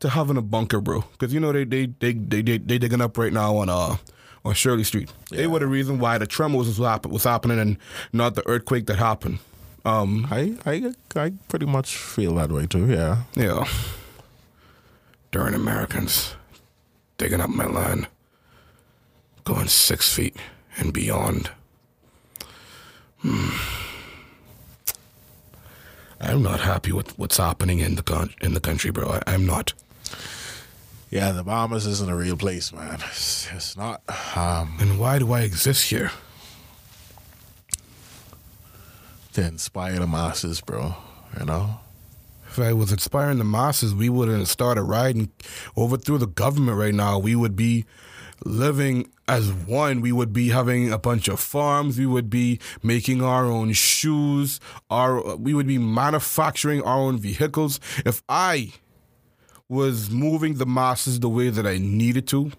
[0.00, 1.04] to having a bunker, bro.
[1.12, 3.96] Because you know they they they they they, they digging up right now on uh
[4.44, 5.10] on Shirley Street.
[5.30, 7.78] They were the reason why the tremors was, happen, was happening and
[8.12, 9.38] not the earthquake that happened.
[9.84, 12.86] Um, I, I, I pretty much feel that way too.
[12.90, 13.24] Yeah.
[13.34, 13.66] yeah.
[15.30, 16.34] Darn Americans
[17.18, 18.06] digging up my land,
[19.44, 20.36] going six feet
[20.78, 21.50] and beyond.
[23.18, 23.50] Hmm.
[26.20, 29.10] I'm not happy with what's happening in the con- in the country, bro.
[29.26, 29.74] I- I'm not.
[31.10, 32.98] Yeah, the Bahamas isn't a real place, man.
[33.10, 34.02] It's, it's not.
[34.36, 36.10] Um, And why do I exist here?
[39.34, 40.94] To inspire the masses, bro.
[41.38, 41.80] You know.
[42.46, 45.32] If I was inspiring the masses, we wouldn't start have started riding
[45.76, 47.18] overthrew the government right now.
[47.18, 47.84] We would be
[48.44, 50.00] living as one.
[50.00, 51.98] We would be having a bunch of farms.
[51.98, 54.60] We would be making our own shoes.
[54.88, 57.80] Our we would be manufacturing our own vehicles.
[58.06, 58.72] If I
[59.68, 62.52] was moving the masses the way that I needed to,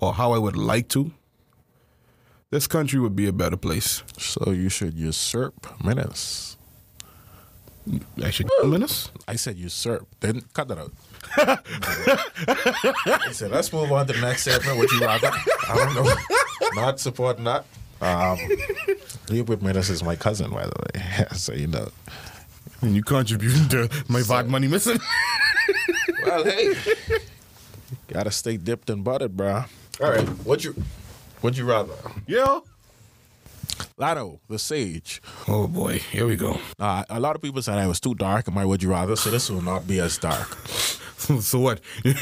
[0.00, 1.12] or how I would like to,
[2.50, 4.02] this country would be a better place.
[4.18, 6.56] So you should usurp Minnis.
[8.22, 9.10] Actually, Minnis.
[9.26, 10.06] I said usurp.
[10.20, 10.92] Then cut that out.
[13.28, 14.78] I said, let's move on to the next segment.
[14.78, 15.30] Would you rather?
[15.68, 16.14] I don't know.
[16.74, 17.64] Not supporting that.
[18.00, 18.38] Um,
[19.28, 21.26] Leave with Minnis is my cousin, by the way.
[21.36, 21.88] so you know.
[22.82, 24.98] And you contributing to my VOD money missing.
[26.24, 26.74] Well, hey,
[28.08, 29.64] gotta stay dipped and buttered, bro.
[30.00, 30.74] All right, what you,
[31.42, 31.94] would you rather?
[32.26, 32.60] yeah.
[33.96, 35.22] Lotto, the sage.
[35.48, 36.58] Oh boy, here we go.
[36.78, 39.16] Uh, a lot of people said I was too dark in my would you rather,
[39.16, 40.56] so this will not be as dark.
[41.40, 41.80] So what?
[42.04, 42.14] you,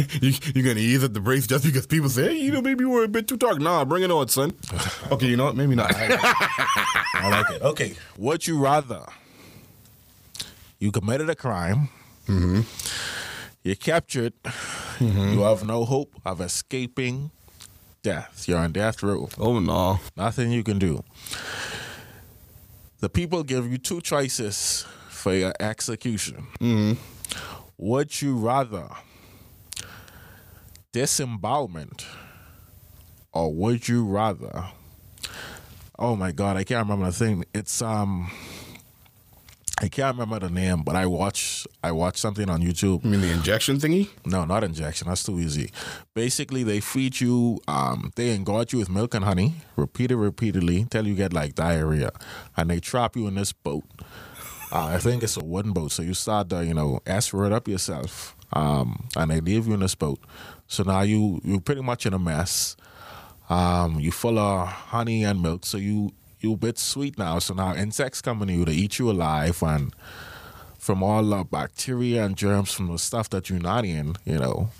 [0.54, 3.04] you're gonna ease at the brakes just because people say, hey, you know, maybe we're
[3.04, 3.58] a bit too dark.
[3.58, 4.52] Nah, bring it on, son.
[5.12, 5.56] Okay, you know what?
[5.56, 5.94] Maybe not.
[5.94, 7.62] I like it.
[7.62, 9.06] Okay, would you rather
[10.78, 11.88] you committed a crime.
[12.26, 12.60] Mm-hmm.
[13.62, 14.34] You're captured.
[15.00, 17.30] You have no hope of escaping
[18.02, 18.44] death.
[18.48, 19.28] You're on death row.
[19.38, 20.00] Oh no.
[20.16, 21.02] Nothing you can do.
[23.00, 26.46] The people give you two choices for your execution.
[27.76, 28.88] Would you rather
[30.92, 32.06] disembowelment
[33.32, 34.64] or would you rather
[35.98, 38.30] oh my god i can't remember the thing it's um
[39.80, 43.20] i can't remember the name but i watch i watch something on youtube You mean
[43.20, 44.08] the injection thingy?
[44.24, 45.08] no, not injection.
[45.08, 45.70] That's too easy.
[46.14, 50.86] Basically, they feed you, um, they engorge you with milk and honey, repeat it repeatedly
[50.90, 52.10] till you get like diarrhea,
[52.56, 53.84] and they trap you in this boat.
[54.72, 57.52] Uh, I think it's a wooden boat, so you start to, you know, esper it
[57.52, 60.18] up yourself, um, and they leave you in this boat.
[60.66, 62.76] So now you you're pretty much in a mess.
[63.48, 66.12] Um, you full of honey and milk, so you
[66.42, 67.38] you a bit sweet now.
[67.38, 69.94] So now insects coming to you to eat you alive, and
[70.78, 74.70] from all the bacteria and germs from the stuff that you're not in, you know.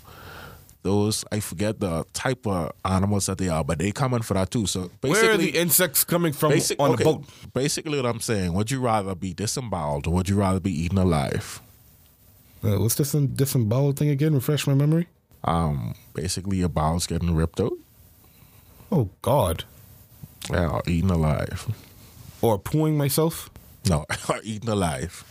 [0.81, 4.49] Those I forget the type of animals that they are, but they coming for that
[4.49, 4.65] too.
[4.65, 7.25] So Where are basically, the insects coming from basic, on okay, the boat?
[7.53, 10.97] basically what I'm saying, would you rather be disemboweled or would you rather be eaten
[10.97, 11.61] alive?
[12.63, 14.33] Uh, what's this disemboweled thing again?
[14.33, 15.07] Refresh my memory.
[15.43, 17.73] Um, basically your bowels getting ripped out,
[18.91, 19.65] Oh God.
[20.51, 21.67] Or eaten alive.
[22.41, 23.49] Or pooing myself.
[23.89, 25.23] No, or eaten alive.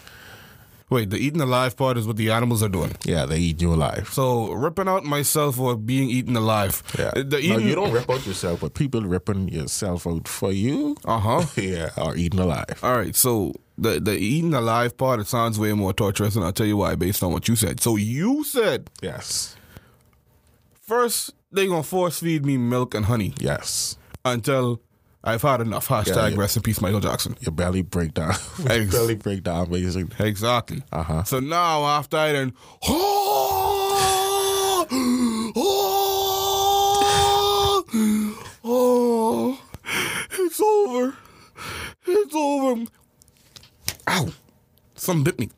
[0.90, 2.96] Wait, the eating alive part is what the animals are doing.
[3.04, 4.08] Yeah, they eat you alive.
[4.10, 6.82] So ripping out myself or being eaten alive.
[6.98, 10.96] Yeah, The no, you don't rip out yourself, but people ripping yourself out for you.
[11.04, 11.46] Uh huh.
[11.62, 12.80] Yeah, or eaten alive.
[12.82, 16.54] All right, so the the eating alive part it sounds way more torturous, and I'll
[16.54, 17.80] tell you why based on what you said.
[17.80, 19.56] So you said Yes,
[20.80, 23.96] first they gonna force feed me milk and honey yes.
[24.24, 24.80] until
[25.24, 25.88] I've had enough.
[25.88, 26.40] Hashtag yeah.
[26.40, 27.36] rest in peace, Michael Jackson.
[27.40, 28.34] Your belly break down.
[28.58, 30.26] Your belly break down, basically.
[30.26, 30.82] Exactly.
[30.92, 31.24] Uh-huh.
[31.24, 32.54] So now after I then,
[32.86, 34.86] oh,
[35.56, 35.58] oh,
[38.64, 39.60] oh,
[40.32, 41.16] it's over.
[42.06, 42.84] It's over.
[44.08, 44.28] Ow!
[44.94, 45.50] Something bit me.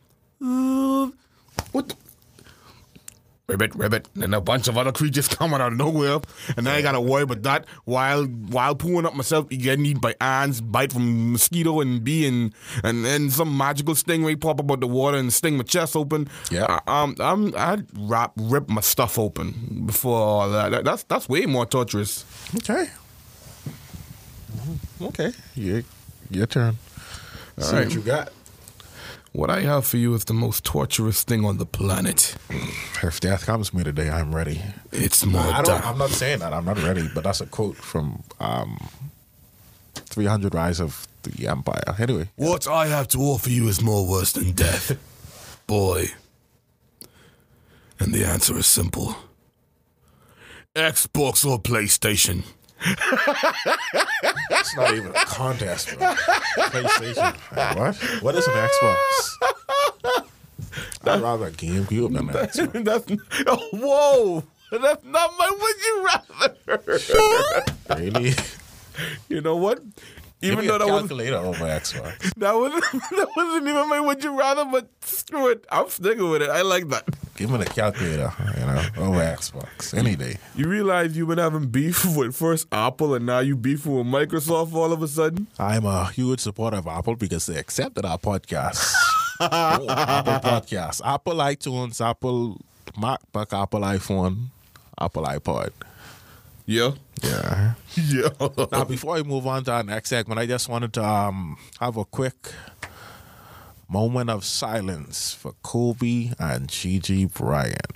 [0.42, 1.10] Uh,
[1.72, 1.96] what the?
[3.50, 6.20] Ribbit, ribbit, and a bunch of other creatures coming out of nowhere,
[6.56, 10.14] and then I gotta worry about that while while pulling up myself, getting eaten by
[10.20, 14.78] ants, bite from mosquito and bee, and and then some magical stingray pop up out
[14.78, 16.28] the water and sting my chest open.
[16.50, 16.80] Yeah.
[16.86, 20.70] I, um, I'm I'd rap, rip my stuff open before all that.
[20.70, 20.84] that.
[20.84, 22.24] That's that's way more torturous.
[22.56, 22.88] Okay.
[25.02, 25.32] Okay.
[25.54, 25.82] Your,
[26.30, 26.78] your turn.
[27.58, 27.86] See right.
[27.86, 28.32] what you got.
[29.32, 32.34] What I have for you is the most torturous thing on the planet.
[33.02, 34.60] If death comes to me today, I'm ready.
[34.90, 35.40] It's more.
[35.40, 36.52] I don't, I'm not saying that.
[36.52, 38.88] I'm not ready, but that's a quote from um,
[39.94, 41.94] 300 Rise of the Empire.
[41.98, 42.28] Anyway.
[42.36, 44.98] What I have to offer you is more worse than death,
[45.66, 46.06] boy.
[48.00, 49.14] And the answer is simple
[50.74, 52.44] Xbox or PlayStation?
[52.82, 56.14] It's not even a contest, bro.
[56.14, 57.34] PlayStation.
[57.76, 57.96] What?
[58.22, 58.96] What is an Xbox?
[61.04, 62.84] I'd rather a GameCube than an Xbox.
[62.84, 64.44] That's, oh, whoa!
[64.70, 67.98] That's not my would you rather.
[67.98, 68.34] Really?
[69.28, 69.80] You know what?
[70.42, 72.32] Even though that wasn't, calculator over Xbox.
[72.36, 75.66] that wasn't that wasn't even my would you rather, but screw it.
[75.70, 76.50] I'm sticking with it.
[76.50, 77.04] I like that.
[77.36, 80.38] Give me the calculator, you know, over Xbox any day.
[80.54, 84.72] You realize you've been having beef with first Apple and now you beef with Microsoft
[84.74, 85.46] all of a sudden?
[85.58, 88.94] I'm a huge supporter of Apple because they accepted our podcast.
[89.40, 92.60] Oh, Apple Podcast, Apple iTunes, Apple
[92.92, 94.48] MacBook, Apple iPhone,
[94.98, 95.70] Apple iPod.
[96.66, 96.92] Yeah.
[97.22, 97.74] Yeah.
[97.96, 98.28] Yeah.
[98.72, 101.96] Now, before we move on to our next segment, I just wanted to um, have
[101.96, 102.52] a quick
[103.88, 107.88] moment of silence for Kobe and Gigi Bryant.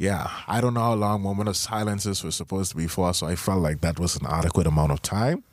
[0.00, 3.26] Yeah, I don't know how long moment of silences was supposed to be for, so
[3.26, 5.44] I felt like that was an adequate amount of time.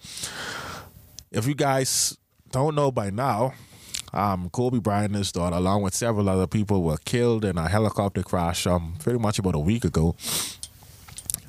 [1.32, 2.18] If you guys
[2.52, 3.56] don't know by now,
[4.14, 7.68] um, Kobe Bryant and his daughter, along with several other people, were killed in a
[7.68, 10.16] helicopter crash um, pretty much about a week ago.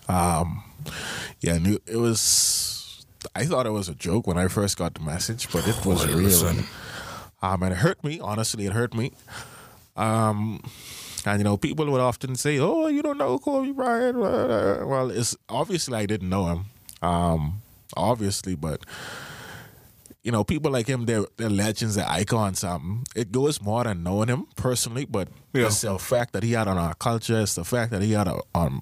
[0.08, 0.64] Um,
[1.40, 3.06] yeah, and it was.
[3.32, 6.04] I thought it was a joke when I first got the message, but it was
[6.12, 6.64] real.
[7.42, 8.18] Um, and it hurt me.
[8.18, 9.12] Honestly, it hurt me.
[9.96, 10.61] Um,
[11.29, 15.37] and you know, people would often say, "Oh, you don't know Kobe Bryant." Well, it's
[15.49, 16.64] obviously I didn't know him.
[17.03, 17.62] Um,
[17.97, 18.85] obviously, but
[20.25, 22.64] you know, people like him, they're they're legends, they're icons.
[22.64, 25.67] Um, it goes more than knowing him personally, but Yeah.
[25.67, 27.41] it's the fact that he had on our culture.
[27.41, 28.81] It's the fact that he had a, on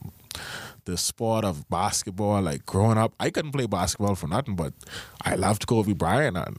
[0.87, 2.41] the sport of basketball.
[2.43, 4.73] Like growing up, I couldn't play basketball for nothing, but
[5.23, 6.59] I loved Kobe Bryant and.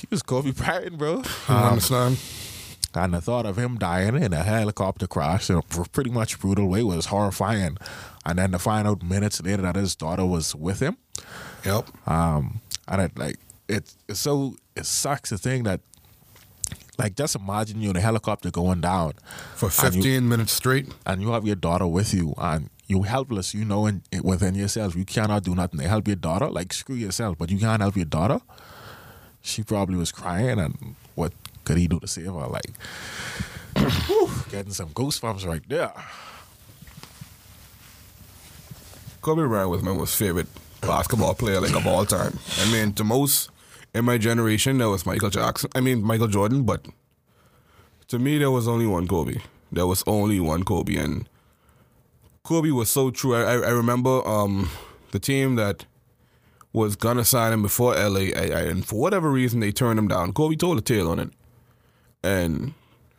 [0.00, 1.22] He was Kobe Bryant, bro.
[1.48, 2.18] You understand?
[2.94, 6.68] And the thought of him dying in a helicopter crash in a pretty much brutal
[6.68, 7.78] way was horrifying.
[8.24, 10.96] And then to find out minutes later that his daughter was with him,
[11.64, 11.88] Yep.
[12.08, 13.36] um, and it like
[13.68, 15.80] it, it's so it sucks the thing that
[16.98, 19.12] like just imagine you in a helicopter going down
[19.56, 20.92] For and you- 15 minutes straight.
[21.06, 24.94] and you have your daughter with you and you're helpless you know in, within yourself
[24.94, 27.96] you cannot do nothing to help your daughter like screw yourself but you can't help
[27.96, 28.40] your daughter
[29.40, 31.32] she probably was crying and what
[31.64, 32.76] could he do to save her like
[34.06, 35.92] whew, getting some goosebumps right there
[39.22, 40.48] Kobe Bryant was my most favorite
[40.80, 42.40] basketball player like of all time.
[42.58, 43.50] I mean, to most
[43.94, 45.70] in my generation, there was Michael Jackson.
[45.76, 46.86] I mean, Michael Jordan, but
[48.08, 49.36] to me, there was only one Kobe.
[49.70, 51.28] There was only one Kobe, and
[52.42, 53.36] Kobe was so true.
[53.36, 54.68] I, I, I remember um,
[55.12, 55.86] the team that
[56.72, 60.08] was gonna sign him before LA, I, I, and for whatever reason, they turned him
[60.08, 60.32] down.
[60.32, 61.30] Kobe told a tale on it,
[62.22, 62.74] and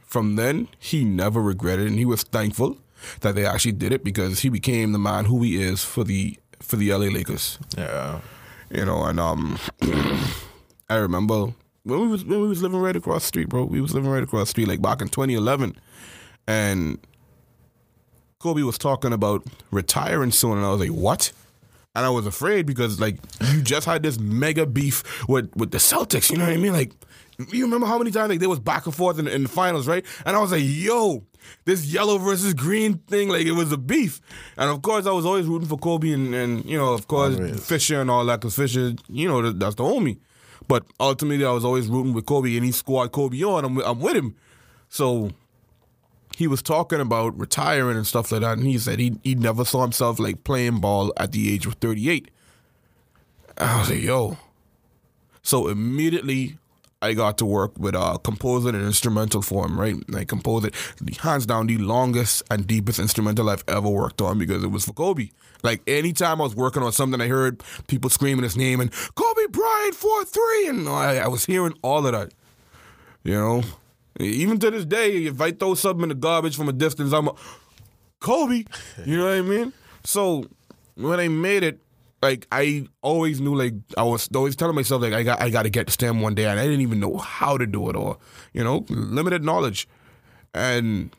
[0.05, 2.77] from then he never regretted, it, and he was thankful
[3.21, 6.37] that they actually did it because he became the man who he is for the
[6.59, 7.59] for the LA Lakers.
[7.77, 8.21] yeah
[8.69, 9.57] You know, and um,
[10.89, 13.65] I remember when we was when we was living right across the street, bro.
[13.65, 15.75] We was living right across the street, like back in 2011,
[16.47, 16.99] and
[18.39, 21.31] Kobe was talking about retiring soon, and I was like, what?
[21.95, 23.17] And I was afraid because like
[23.51, 26.31] you just had this mega beef with with the Celtics.
[26.31, 26.73] You know what I mean?
[26.73, 26.91] Like
[27.51, 29.87] you remember how many times like there was back and forth in, in the finals,
[29.87, 30.05] right?
[30.25, 31.23] And I was like, yo,
[31.65, 34.21] this yellow versus green thing, like it was a beef.
[34.57, 37.35] And of course, I was always rooting for Kobe and, and you know, of course,
[37.35, 37.65] Always.
[37.65, 40.19] Fisher and all that, because Fisher, you know, that- that's the homie.
[40.67, 43.65] But ultimately, I was always rooting with Kobe, and he squad Kobe on.
[43.65, 44.35] I'm, I'm with him.
[44.87, 45.31] So
[46.37, 49.65] he was talking about retiring and stuff like that, and he said he he never
[49.65, 52.31] saw himself like playing ball at the age of 38.
[53.57, 54.37] I was like, yo.
[55.41, 56.57] So immediately
[57.03, 59.95] I got to work with uh composing an instrumental for him, right?
[60.15, 64.63] I composed it hands down the longest and deepest instrumental I've ever worked on because
[64.63, 65.29] it was for Kobe.
[65.63, 69.47] Like anytime I was working on something, I heard people screaming his name and Kobe
[69.49, 72.33] Bryant four three, and I, I was hearing all of that.
[73.23, 73.63] You know,
[74.19, 77.27] even to this day, if I throw something in the garbage from a distance, I'm
[77.27, 77.35] a,
[78.19, 78.63] Kobe.
[79.05, 79.73] You know what I mean?
[80.03, 80.45] So
[80.95, 81.79] when I made it,
[82.23, 85.63] like I always knew, like I was always telling myself, like I got, I got
[85.63, 87.95] to get to STEM one day, and I didn't even know how to do it,
[87.95, 88.17] or
[88.53, 89.87] you know, limited knowledge.
[90.53, 91.13] And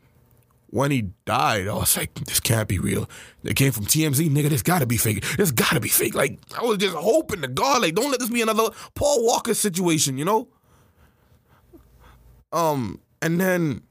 [0.70, 3.08] when he died, I was like, this can't be real.
[3.44, 4.48] It came from TMZ, nigga.
[4.48, 5.24] This gotta be fake.
[5.36, 6.14] This gotta be fake.
[6.14, 9.54] Like I was just hoping to God, like don't let this be another Paul Walker
[9.54, 10.48] situation, you know.
[12.50, 13.82] Um, and then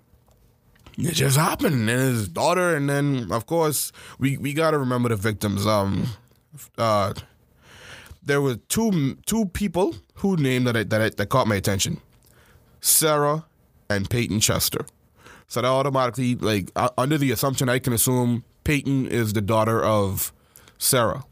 [0.97, 5.15] it just happened, and his daughter, and then of course we we gotta remember the
[5.15, 5.67] victims.
[5.67, 6.07] Um,
[6.77, 7.13] uh,
[8.21, 11.99] there were two two people who named that I, that I, that caught my attention,
[12.81, 13.45] Sarah
[13.89, 14.85] and Payton Chester.
[15.47, 19.83] So that automatically, like, uh, under the assumption, I can assume Payton is the daughter
[19.83, 20.33] of
[20.77, 21.25] Sarah.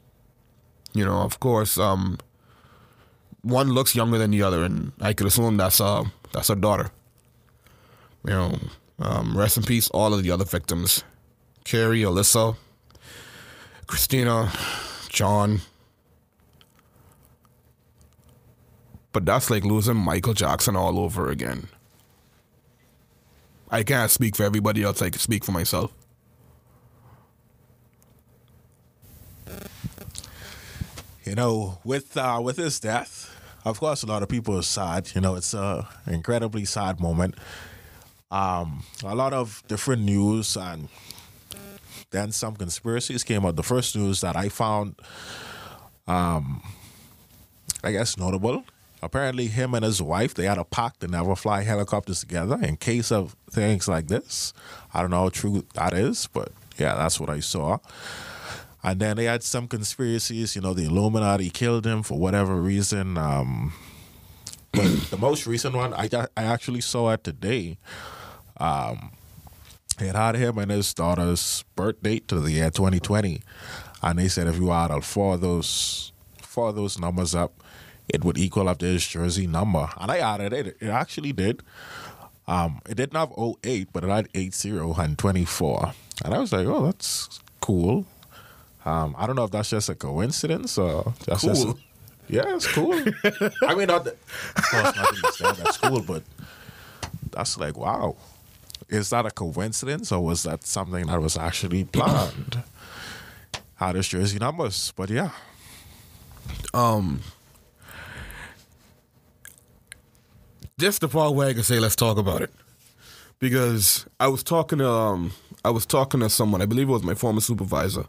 [0.94, 2.18] You know, of course, um,
[3.42, 5.80] one looks younger than the other, and I could assume that's
[6.34, 6.92] that's her daughter.
[8.26, 8.60] You know,
[9.00, 11.04] um, rest in peace, all of the other victims:
[11.64, 12.56] Keri, Alyssa,
[13.88, 14.52] Christina,
[15.12, 15.62] John.
[19.12, 21.68] But that's like losing Michael Jackson all over again.
[23.70, 25.02] I can't speak for everybody else.
[25.02, 25.92] I can speak for myself.
[31.26, 33.34] you know, with uh, with his death,
[33.66, 35.12] of course, a lot of people are sad.
[35.14, 37.36] You know, it's a incredibly sad moment.
[38.32, 40.88] Um, a lot of different news and
[42.12, 43.56] then some conspiracies came out.
[43.56, 44.96] The first news that I found,
[46.08, 46.62] um,
[47.84, 48.64] I guess notable.
[49.02, 52.78] Apparently, him and his wife they had a pact to never fly helicopters together in
[52.78, 54.54] case of things like this.
[54.94, 57.80] I don't know how true that is, but yeah, that's what I saw.
[58.84, 63.18] And then they had some conspiracies, you know, the Illuminati killed him for whatever reason.
[63.18, 63.74] Um,
[64.72, 67.78] but the most recent one, I, I actually saw it today.
[68.58, 69.12] Um,
[70.02, 73.42] it had him and his daughter's birth date to the year 2020.
[74.04, 77.54] And they said if you add all four of those, four of those numbers up,
[78.10, 79.90] it would equal up to his jersey number.
[80.00, 80.78] And I added it.
[80.80, 81.62] It actually did.
[82.48, 85.94] Um, it didn't have 08, but it had 80 and 24.
[86.26, 88.06] And I was like, oh, that's cool.
[88.84, 91.80] Um, I don't know if that's just a coincidence or that's just Cool.
[92.28, 92.94] Yeah, it's cool.
[93.68, 94.16] I mean, not, of
[94.56, 96.24] course, not to say that's cool, but
[97.32, 98.16] that's like, wow.
[98.92, 102.62] Is that a coincidence or was that something that was actually planned?
[103.76, 104.94] How does jersey numbers?
[104.98, 105.32] But yeah,
[110.78, 112.52] This the part where I can say let's talk about it.
[113.40, 115.32] Because I was talking to um
[115.64, 118.06] I was talking to someone, I believe it was my former supervisor.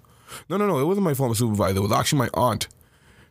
[0.48, 2.66] No, no, no, it wasn't my former supervisor, it was actually my aunt.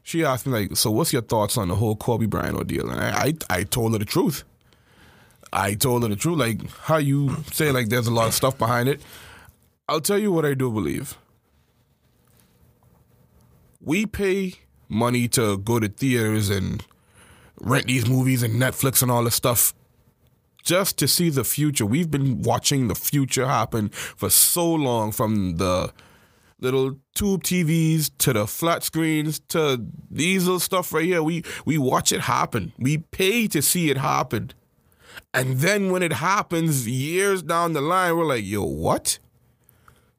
[0.03, 2.89] She asked me like, so what's your thoughts on the whole Kobe Bryant ordeal?
[2.89, 4.45] And I I, I told her the truth.
[5.53, 6.37] I told her the truth.
[6.37, 9.01] Like how you say like there's a lot of stuff behind it.
[9.87, 11.17] I'll tell you what I do believe.
[13.81, 14.55] We pay
[14.87, 16.85] money to go to theaters and
[17.59, 19.73] rent these movies and Netflix and all this stuff
[20.63, 21.85] just to see the future.
[21.85, 25.91] We've been watching the future happen for so long from the
[26.59, 31.23] little tube TVs to the flat screens to these little stuff right here.
[31.23, 32.73] We we watch it happen.
[32.77, 34.51] We pay to see it happen.
[35.33, 39.19] And then when it happens years down the line, we're like, yo, what?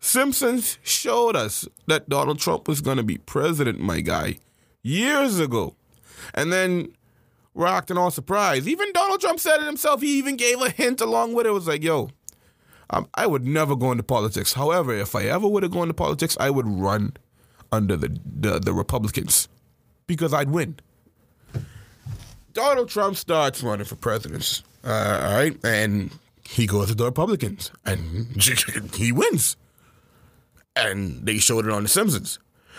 [0.00, 4.38] Simpsons showed us that Donald Trump was going to be president, my guy,
[4.82, 5.76] years ago.
[6.34, 6.94] And then
[7.54, 8.66] we're acting all surprised.
[8.66, 10.00] Even Donald Trump said it himself.
[10.00, 11.50] He even gave a hint along with it.
[11.50, 12.10] It was like, yo,
[12.90, 14.54] um, I would never go into politics.
[14.54, 17.14] However, if I ever would have gone into politics, I would run
[17.70, 19.48] under the, the, the Republicans
[20.06, 20.78] because I'd win.
[22.52, 26.10] Donald Trump starts running for president, uh, all right, and
[26.48, 28.42] he goes to the Republicans, and
[28.94, 29.56] he wins.
[30.74, 32.38] And they showed it on The Simpsons.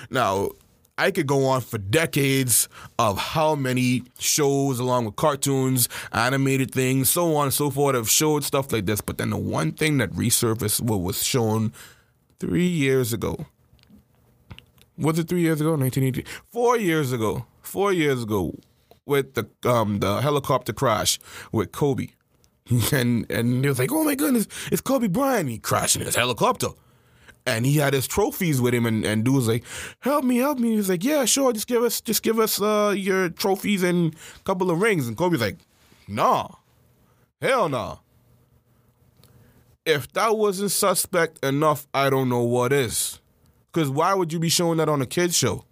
[0.09, 0.49] Now,
[0.97, 7.09] I could go on for decades of how many shows, along with cartoons, animated things,
[7.09, 9.01] so on and so forth, have showed stuff like this.
[9.01, 11.73] But then the one thing that resurfaced, what was shown
[12.39, 13.47] three years ago,
[14.97, 15.71] was it three years ago?
[15.71, 16.29] 1980?
[16.51, 17.45] Four years ago.
[17.63, 18.53] Four years ago,
[19.05, 21.19] with the um the helicopter crash
[21.51, 22.09] with Kobe,
[22.91, 26.15] and and he was like, "Oh my goodness, it's Kobe Bryant." He crashed in his
[26.15, 26.69] helicopter,
[27.45, 29.63] and he had his trophies with him, and and dude was like,
[29.99, 32.61] "Help me, help me." He was like, "Yeah, sure, just give us just give us
[32.61, 35.57] uh your trophies and a couple of rings." And Kobe's like,
[36.07, 36.49] "Nah,
[37.41, 37.97] hell nah."
[39.85, 43.19] If that wasn't suspect enough, I don't know what is.
[43.71, 45.65] Because why would you be showing that on a kids show?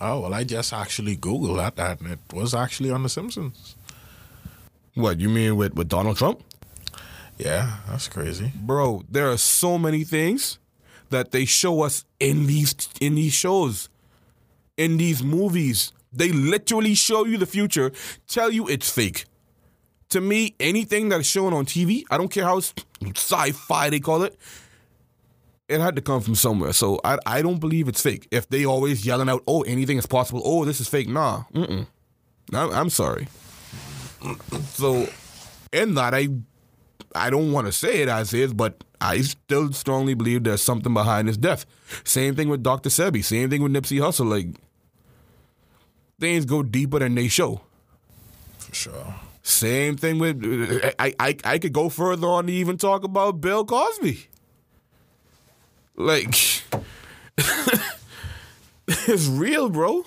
[0.00, 3.76] Oh well, I just actually googled that, that and it was actually on The Simpsons.
[4.94, 6.42] What you mean with with Donald Trump?
[7.38, 8.52] Yeah, that's crazy.
[8.54, 10.58] bro there are so many things
[11.10, 13.88] that they show us in these in these shows
[14.76, 17.92] in these movies they literally show you the future
[18.26, 19.26] tell you it's fake
[20.08, 24.36] to me anything that's shown on tv i don't care how sci-fi they call it
[25.68, 28.64] it had to come from somewhere so i, I don't believe it's fake if they
[28.64, 31.86] always yelling out oh anything is possible oh this is fake nah mm-mm.
[32.52, 33.28] I'm, I'm sorry
[34.70, 35.08] so
[35.72, 36.28] in that i
[37.16, 40.92] I don't want to say it as is, but I still strongly believe there's something
[40.92, 41.64] behind his death.
[42.04, 42.90] Same thing with Dr.
[42.90, 43.24] Sebi.
[43.24, 44.28] Same thing with Nipsey Hussle.
[44.28, 44.48] Like
[46.20, 47.62] things go deeper than they show.
[48.58, 49.14] For sure.
[49.42, 50.42] Same thing with
[50.98, 54.26] I I I could go further on to even talk about Bill Cosby.
[55.96, 56.34] Like
[58.88, 60.04] it's real, bro.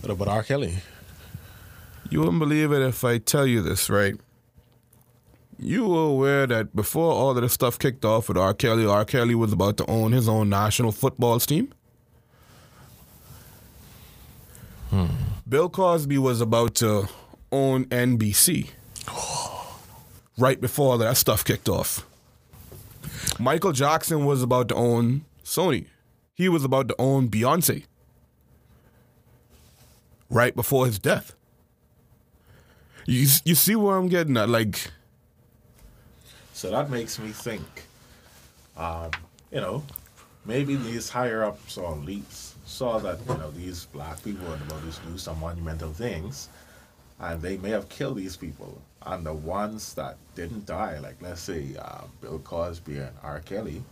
[0.00, 0.42] What about R.
[0.42, 0.78] Kelly?
[2.08, 4.14] You wouldn't believe it if I tell you this, right?
[5.58, 8.54] You were aware that before all of this stuff kicked off with R.
[8.54, 9.04] Kelly, R.
[9.04, 11.72] Kelly was about to own his own national football team.
[14.90, 15.06] Hmm.
[15.48, 17.08] Bill Cosby was about to
[17.52, 18.70] own NBC
[20.38, 22.06] right before that stuff kicked off.
[23.38, 25.86] Michael Jackson was about to own Sony.
[26.34, 27.84] He was about to own Beyonce
[30.30, 31.34] right before his death.
[33.06, 34.48] You you see where I'm getting at?
[34.48, 34.90] Like,
[36.52, 37.64] So that makes me think,
[38.76, 39.10] um,
[39.50, 39.82] you know,
[40.44, 44.80] maybe these higher ups or elites saw that, you know, these black people were about
[44.92, 46.48] to do some monumental things,
[47.18, 48.80] and they may have killed these people.
[49.06, 53.40] And the ones that didn't die, like let's say uh, Bill Cosby and R.
[53.40, 53.82] Kelly,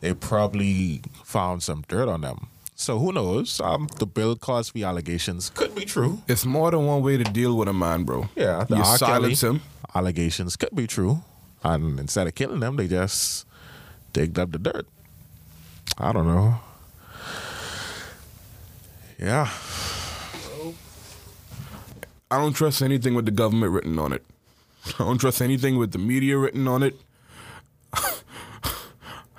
[0.00, 2.48] they probably found some dirt on them.
[2.74, 3.60] So who knows?
[3.60, 6.22] Um, the Bill Cosby allegations could be true.
[6.26, 8.28] it's more than one way to deal with a man, bro.
[8.34, 8.98] Yeah, the you R.
[8.98, 9.60] Kelly him.
[9.94, 11.22] allegations could be true,
[11.62, 13.46] and instead of killing them, they just
[14.12, 14.86] digged up the dirt.
[15.98, 16.56] I don't know.
[19.20, 19.48] Yeah,
[22.28, 24.24] I don't trust anything with the government written on it.
[24.98, 26.96] I don't trust anything with the media written on it.
[27.92, 28.02] I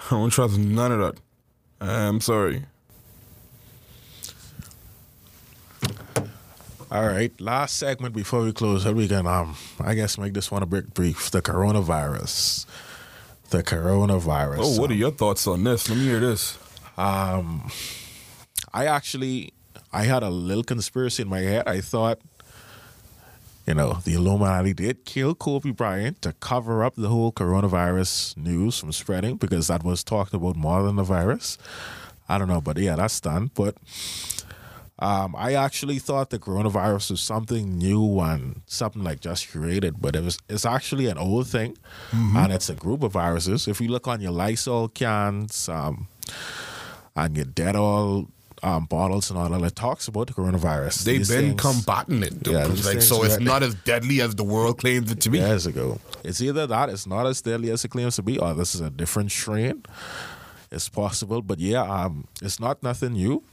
[0.09, 1.17] don't trust none of that.
[1.81, 2.65] I'm sorry.
[6.93, 8.85] All right, last segment before we close.
[8.85, 11.31] We can, um, I guess, make this one a bit brief.
[11.31, 12.67] The coronavirus.
[13.49, 14.59] The coronavirus.
[14.59, 15.89] Oh, what are your thoughts on this?
[15.89, 16.55] Let me hear this.
[16.95, 17.71] Um,
[18.71, 19.53] I actually,
[19.91, 21.67] I had a little conspiracy in my head.
[21.67, 22.19] I thought,
[23.65, 28.77] you know, the Illuminati did kill Kobe Bryant to cover up the whole coronavirus news
[28.77, 31.57] from spreading because that was talked about more than the virus.
[32.27, 33.51] I don't know, but yeah, that's done.
[33.53, 33.75] But
[34.99, 40.15] um, I actually thought the coronavirus was something new and something like just created, but
[40.15, 41.77] it was it's actually an old thing,
[42.37, 43.67] and it's a group of viruses.
[43.67, 46.07] If you look on your Lysol cans um,
[47.15, 48.27] and your Dettol
[48.63, 51.03] um, bottles and all that, it talks about the coronavirus.
[51.03, 52.47] They've These been things- combating it.
[52.47, 55.39] Yeah, like, so it's not as deadly as the world claims it to be.
[55.39, 55.99] years ago.
[56.23, 58.81] It's either that it's not as deadly as it claims to be, or this is
[58.81, 59.83] a different strain.
[60.71, 63.43] It's possible, but yeah, um, it's not nothing new.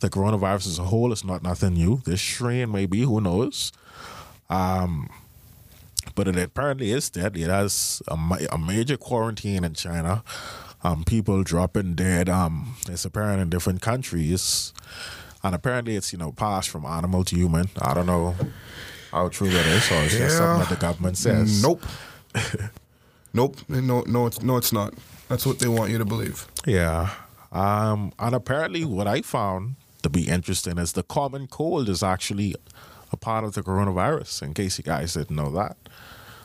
[0.00, 2.00] The coronavirus as a whole is not nothing new.
[2.04, 3.70] This strain may be, who knows?
[4.50, 5.08] Um,
[6.16, 7.44] but it apparently is deadly.
[7.44, 8.14] It has a,
[8.50, 10.24] a major quarantine in China.
[10.84, 12.28] Um, people dropping dead.
[12.28, 14.72] Um, it's apparent in different countries,
[15.42, 17.68] and apparently it's you know passed from animal to human.
[17.80, 18.34] I don't know
[19.12, 21.62] how true that is, or it's just something that the government says.
[21.62, 21.84] Nope.
[23.32, 23.56] nope.
[23.68, 24.94] No, no, it's no, it's not.
[25.28, 26.46] That's what they want you to believe.
[26.66, 27.10] Yeah.
[27.52, 32.54] Um, and apparently, what I found to be interesting is the common cold is actually
[33.12, 35.76] a part of the coronavirus, in case you guys didn't know that.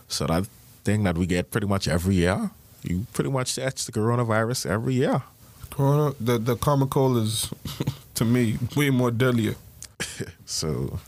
[0.08, 0.48] So, that
[0.84, 2.52] thing that we get pretty much every year,
[2.90, 5.24] you pretty much catch the coronavirus every year.
[5.70, 7.52] Corona, the the common cold is,
[8.16, 9.56] to me, way more deadlier.
[10.46, 11.00] So,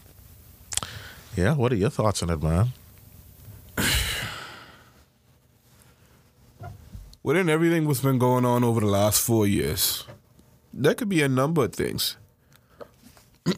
[1.38, 2.74] yeah, what are your thoughts on it, man?
[7.24, 10.04] Within everything what's been going on over the last four years,
[10.74, 12.18] there could be a number of things.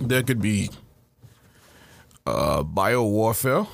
[0.00, 0.70] there could be
[2.26, 3.66] uh, bio warfare,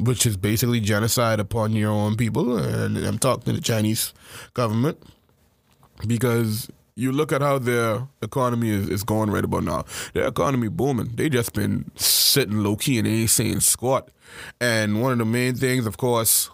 [0.00, 4.12] which is basically genocide upon your own people, and I'm talking to the Chinese
[4.54, 5.02] government
[6.06, 9.84] because you look at how their economy is, is going right about now.
[10.12, 11.12] Their economy booming.
[11.14, 14.08] They just been sitting low key and they ain't saying squat.
[14.60, 16.50] And one of the main things, of course,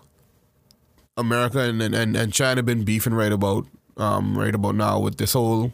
[1.17, 3.67] America and and, and China been beefing right about
[3.97, 5.73] um right about now with this whole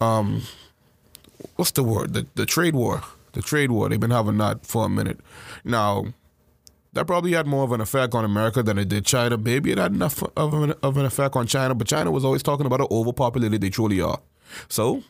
[0.00, 0.42] um
[1.56, 3.02] what's the word the the trade war
[3.32, 5.20] the trade war they've been having that for a minute
[5.64, 6.06] now
[6.98, 9.38] that probably had more of an effect on America than it did China.
[9.38, 12.42] Maybe it had enough of an, of an effect on China, but China was always
[12.42, 14.18] talking about how overpopulated they truly are.
[14.68, 15.04] So,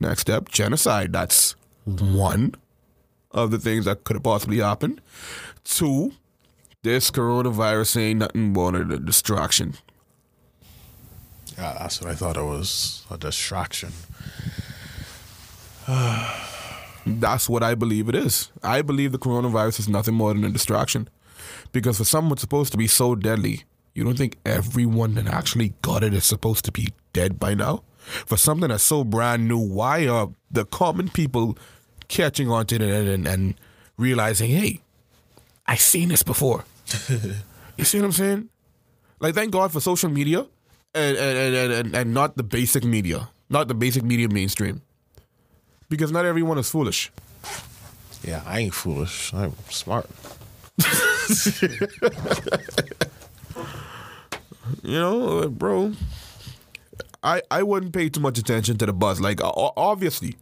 [0.00, 1.12] next step, genocide.
[1.12, 2.54] That's one
[3.32, 5.02] of the things that could have possibly happened.
[5.62, 6.12] Two,
[6.82, 9.74] this coronavirus ain't nothing but a distraction.
[11.58, 13.92] Yeah, that's what I thought it was a distraction.
[17.08, 18.50] That's what I believe it is.
[18.64, 21.08] I believe the coronavirus is nothing more than a distraction.
[21.76, 26.02] Because for something supposed to be so deadly, you don't think everyone that actually got
[26.02, 27.82] it is supposed to be dead by now?
[28.24, 31.58] For something that's so brand new, why are the common people
[32.08, 33.54] catching on to it and, and, and
[33.98, 34.80] realizing, hey,
[35.66, 36.64] I've seen this before?
[37.76, 38.48] you see what I'm saying?
[39.20, 40.46] Like, thank God for social media
[40.94, 44.80] and, and, and, and, and not the basic media, not the basic media mainstream.
[45.90, 47.12] Because not everyone is foolish.
[48.24, 49.34] Yeah, I ain't foolish.
[49.34, 50.08] I'm smart.
[54.82, 55.92] You know, uh, bro.
[57.22, 59.20] I I wouldn't pay too much attention to the buzz.
[59.20, 60.36] Like, obviously,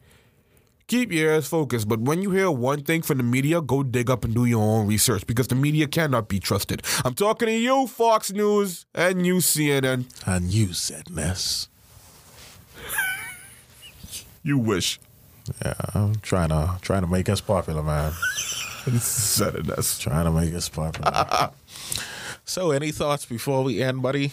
[0.86, 1.88] keep your ears focused.
[1.88, 4.62] But when you hear one thing from the media, go dig up and do your
[4.62, 6.82] own research because the media cannot be trusted.
[7.04, 10.06] I'm talking to you, Fox News and you, CNN.
[10.26, 11.68] And you said this.
[14.42, 15.00] You wish.
[15.64, 18.12] Yeah, I'm trying to trying to make us popular, man.
[18.86, 19.66] It.
[19.66, 21.50] That's trying to make us popular.
[22.44, 24.32] so, any thoughts before we end, buddy?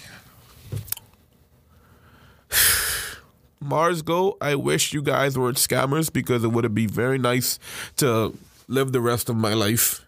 [3.62, 4.38] Mars Go.
[4.42, 7.60] I wish you guys weren't scammers because it would be very nice
[7.98, 8.38] to
[8.68, 10.04] live the rest of my life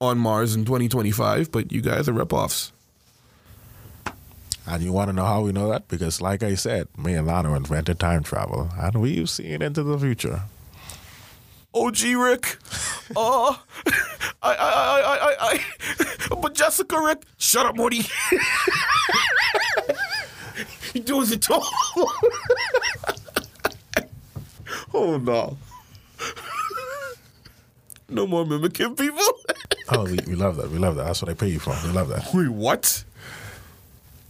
[0.00, 1.50] on Mars in 2025.
[1.50, 2.70] But you guys are ripoffs.
[4.66, 5.88] And you want to know how we know that?
[5.88, 9.98] Because, like I said, me and Lana invented time travel, and we've seen into the
[9.98, 10.42] future.
[11.74, 12.56] OG Rick.
[13.16, 13.62] Oh,
[14.42, 15.64] I, I, I, I, I,
[16.30, 18.02] I, but Jessica Rick, shut up, Morty.
[20.92, 21.60] he does it too.
[24.94, 25.56] oh no.
[28.10, 29.22] No more mimicking people.
[29.90, 30.70] Oh, we, we love that.
[30.70, 31.04] We love that.
[31.06, 31.74] That's what I pay you for.
[31.84, 32.28] We love that.
[32.32, 33.04] Wait, what?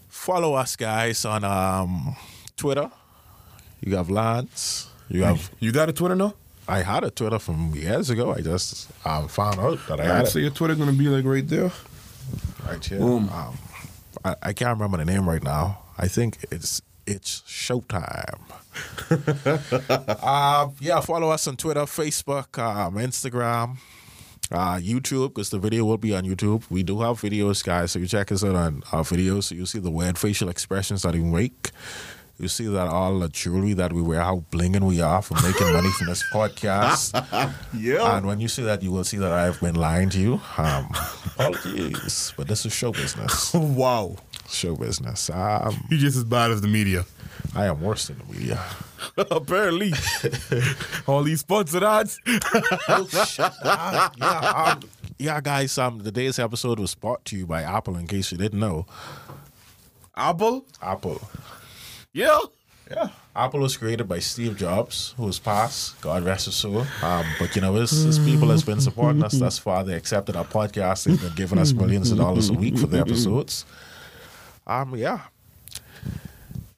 [0.08, 2.16] Follow us, guys, on um,
[2.56, 2.90] Twitter.
[3.80, 4.88] You have Lans.
[5.08, 5.50] You have.
[5.60, 6.34] You got a Twitter now?
[6.68, 8.34] I had a Twitter from years ago.
[8.34, 11.24] I just um, found out that I had right, so your Twitter gonna be like
[11.24, 11.72] right there.
[12.66, 12.98] right here.
[12.98, 13.30] Boom.
[13.30, 13.58] Um,
[14.24, 15.78] I, I can't remember the name right now.
[15.96, 18.40] I think it's it's Showtime.
[20.22, 23.78] uh, yeah, follow us on Twitter, Facebook, um, Instagram,
[24.52, 26.64] uh, YouTube, because the video will be on YouTube.
[26.68, 29.44] We do have videos, guys, so you check us out on our videos.
[29.44, 31.70] So you see the weird facial expressions that we make.
[32.38, 35.72] You see that all the jewelry that we wear, how blinging we are for making
[35.72, 37.12] money from this podcast.
[37.74, 38.16] Yeah.
[38.16, 40.40] And when you see that, you will see that I've been lying to you.
[40.56, 40.88] Um,
[41.26, 43.52] apologies, but this is show business.
[43.54, 44.16] wow.
[44.48, 45.30] Show business.
[45.30, 47.04] Um, You just as bad as the media.
[47.54, 48.62] I am worse than the media.
[49.16, 49.92] Apparently.
[51.06, 52.20] All these sponsored ads.
[52.26, 54.80] Uh, yeah, um,
[55.18, 55.76] yeah, guys.
[55.78, 57.96] Um, today's episode was brought to you by Apple.
[57.96, 58.86] In case you didn't know,
[60.16, 60.64] Apple.
[60.82, 61.20] Apple.
[62.12, 62.38] Yeah.
[62.90, 66.00] Yeah, Apple was created by Steve Jobs, who's passed.
[66.00, 66.86] God rest his soul.
[67.02, 69.84] Um, but you know, his, his people has been supporting us thus far.
[69.84, 71.04] They accepted our podcast.
[71.04, 73.66] They've been giving us millions of dollars a week for the episodes.
[74.66, 75.20] Um, yeah.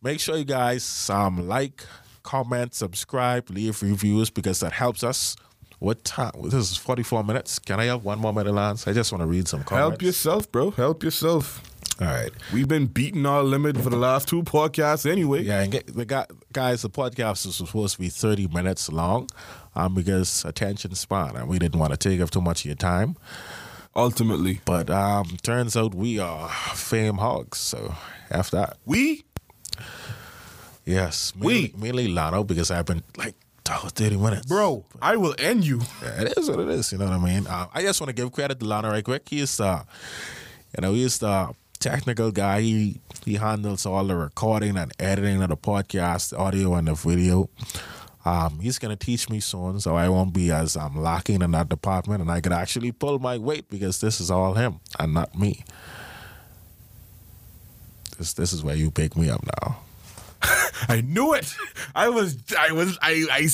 [0.02, 1.84] Make sure you guys um like,
[2.24, 5.36] comment, subscribe, leave reviews because that helps us.
[5.78, 6.32] What time?
[6.42, 7.60] This is forty four minutes.
[7.60, 8.84] Can I have one more minute, Lans?
[8.88, 9.90] I just want to read some comments.
[9.90, 10.72] Help yourself, bro.
[10.72, 11.62] Help yourself.
[12.00, 12.30] All right.
[12.54, 15.42] We've been beating our limit for the last two podcasts anyway.
[15.42, 19.28] Yeah, and get, the guy, guys, the podcast is supposed to be 30 minutes long
[19.74, 22.74] um, because attention span, and we didn't want to take up too much of your
[22.76, 23.16] time.
[23.94, 24.60] Ultimately.
[24.64, 27.94] But um, turns out we are fame hogs, so
[28.30, 29.24] after that, We?
[30.86, 31.74] yes, We.
[31.76, 33.34] mainly, Lano because I've been like
[33.70, 34.46] oh, 30 minutes.
[34.46, 35.80] Bro, I will end you.
[36.02, 37.46] Yeah, it is what it is, you know what I mean?
[37.46, 39.28] Uh, I just want to give credit to Lano right quick.
[39.28, 39.84] He's the,
[40.76, 42.60] you know, he's the technical guy.
[42.60, 46.94] He he handles all the recording and editing of the podcast, the audio and the
[46.94, 47.50] video.
[48.24, 51.68] Um, he's gonna teach me soon, so I won't be as um, lacking in that
[51.68, 55.36] department, and I could actually pull my weight because this is all him and not
[55.36, 55.64] me.
[58.18, 59.78] This this is where you pick me up now.
[60.88, 61.54] I knew it.
[61.94, 63.48] I was, I was, I, I,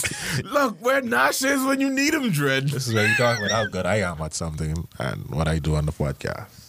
[0.45, 2.68] look, where Nash is when you need him, Dread.
[2.68, 5.59] This is where you talk about how good I am at something and what I
[5.59, 6.66] do on the podcast.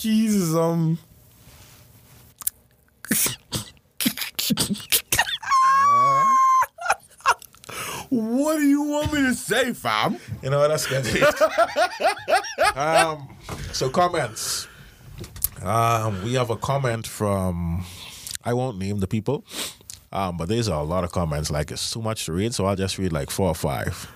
[0.00, 0.98] Jesus, um.
[8.08, 10.16] what do you want me to say, fam?
[10.42, 10.68] You know what?
[10.68, 11.04] That's good.
[12.76, 13.28] um,
[13.72, 14.68] so comments.
[15.60, 17.84] Um, we have a comment from.
[18.42, 19.44] I won't name the people,
[20.12, 21.50] um, but there's a lot of comments.
[21.50, 24.10] Like it's too much to read, so I'll just read like four or five.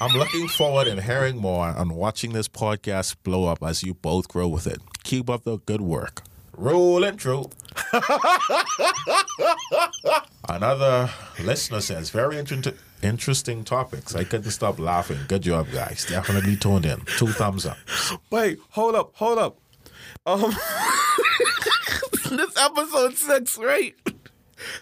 [0.00, 4.28] I'm looking forward and hearing more and watching this podcast blow up as you both
[4.28, 4.80] grow with it.
[5.04, 6.22] Keep up the good work.
[6.54, 7.48] Rolling through.
[10.48, 11.10] Another
[11.42, 14.14] listener says, very inter- interesting topics.
[14.14, 15.18] I couldn't stop laughing.
[15.28, 16.04] Good job, guys.
[16.06, 17.00] Definitely tuned in.
[17.16, 17.78] Two thumbs up.
[18.30, 19.58] Wait, hold up, hold up.
[20.26, 20.40] Um,
[22.30, 23.94] this episode six, right?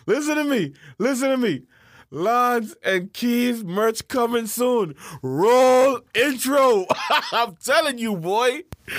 [0.07, 1.63] Listen to me, listen to me.
[2.11, 4.95] Lans and Keys merch coming soon.
[5.23, 6.87] Roll intro.
[7.33, 8.63] I'm telling you, boy.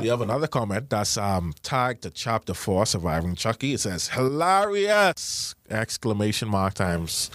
[0.00, 3.74] We have another comment that's um, tagged to chapter four, surviving Chucky.
[3.74, 5.54] It says hilarious!
[5.68, 7.30] Exclamation mark times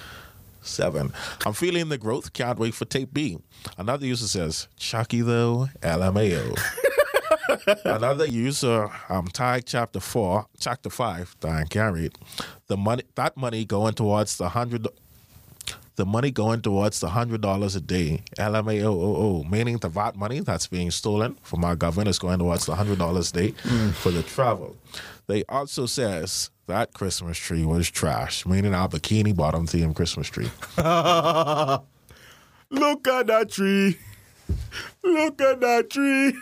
[0.62, 1.12] seven.
[1.46, 2.34] I'm feeling the growth.
[2.34, 3.38] Can't wait for tape B.
[3.78, 6.58] Another user says Chucky though LMAO.
[7.86, 11.36] Another user um tagged chapter four, chapter five.
[11.40, 12.18] Diane can't.
[12.68, 14.88] The money that money going towards the hundred
[15.96, 20.68] the money going towards the hundred dollars a day, LMAO, meaning the VAT money that's
[20.68, 23.52] being stolen from our government is going towards the hundred dollars a day
[23.94, 24.76] for the travel.
[25.28, 30.50] They also says that Christmas tree was trash, meaning our bikini bottom theme Christmas tree.
[30.78, 30.88] Look
[33.08, 33.98] at that tree.
[35.04, 36.34] Look at that tree.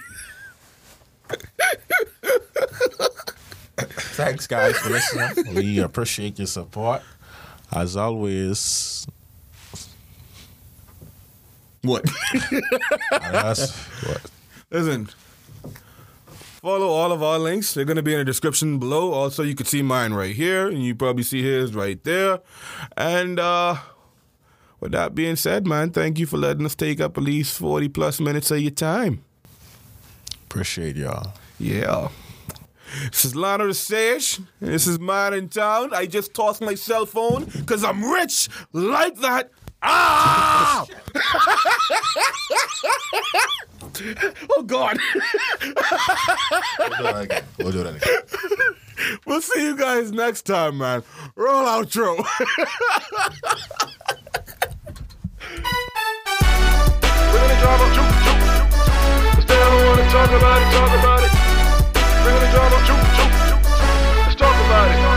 [3.78, 5.56] Thanks guys for listening.
[5.56, 7.02] We appreciate your support.
[7.72, 9.08] As always,
[11.84, 12.06] What?
[13.12, 13.72] that's
[14.06, 14.22] what
[14.70, 15.10] Listen.
[16.62, 17.74] Follow all of our links.
[17.74, 19.14] They're going to be in the description below.
[19.14, 22.40] Also, you can see mine right here, and you probably see his right there.
[22.96, 23.78] And uh,
[24.80, 27.90] with that being said, man, thank you for letting us take up at least 40
[27.90, 29.24] plus minutes of your time.
[30.52, 31.32] Appreciate y'all.
[31.60, 32.10] Yeah.
[33.10, 34.42] This is Lionel the Sage.
[34.60, 35.94] This is mine in town.
[35.94, 39.50] I just tossed my cell phone because I'm rich like that.
[39.82, 40.86] Ah!
[44.58, 45.00] oh, God.
[46.80, 47.44] We'll do that again.
[47.58, 48.18] We'll do that again.
[49.26, 51.04] We'll We'll see you guys next time, man.
[51.36, 52.26] Roll outro.
[60.12, 61.32] talk about it, talk about it.
[62.24, 63.64] Bring the drama, juke, juke, juke.
[64.28, 65.11] Let's talk about it.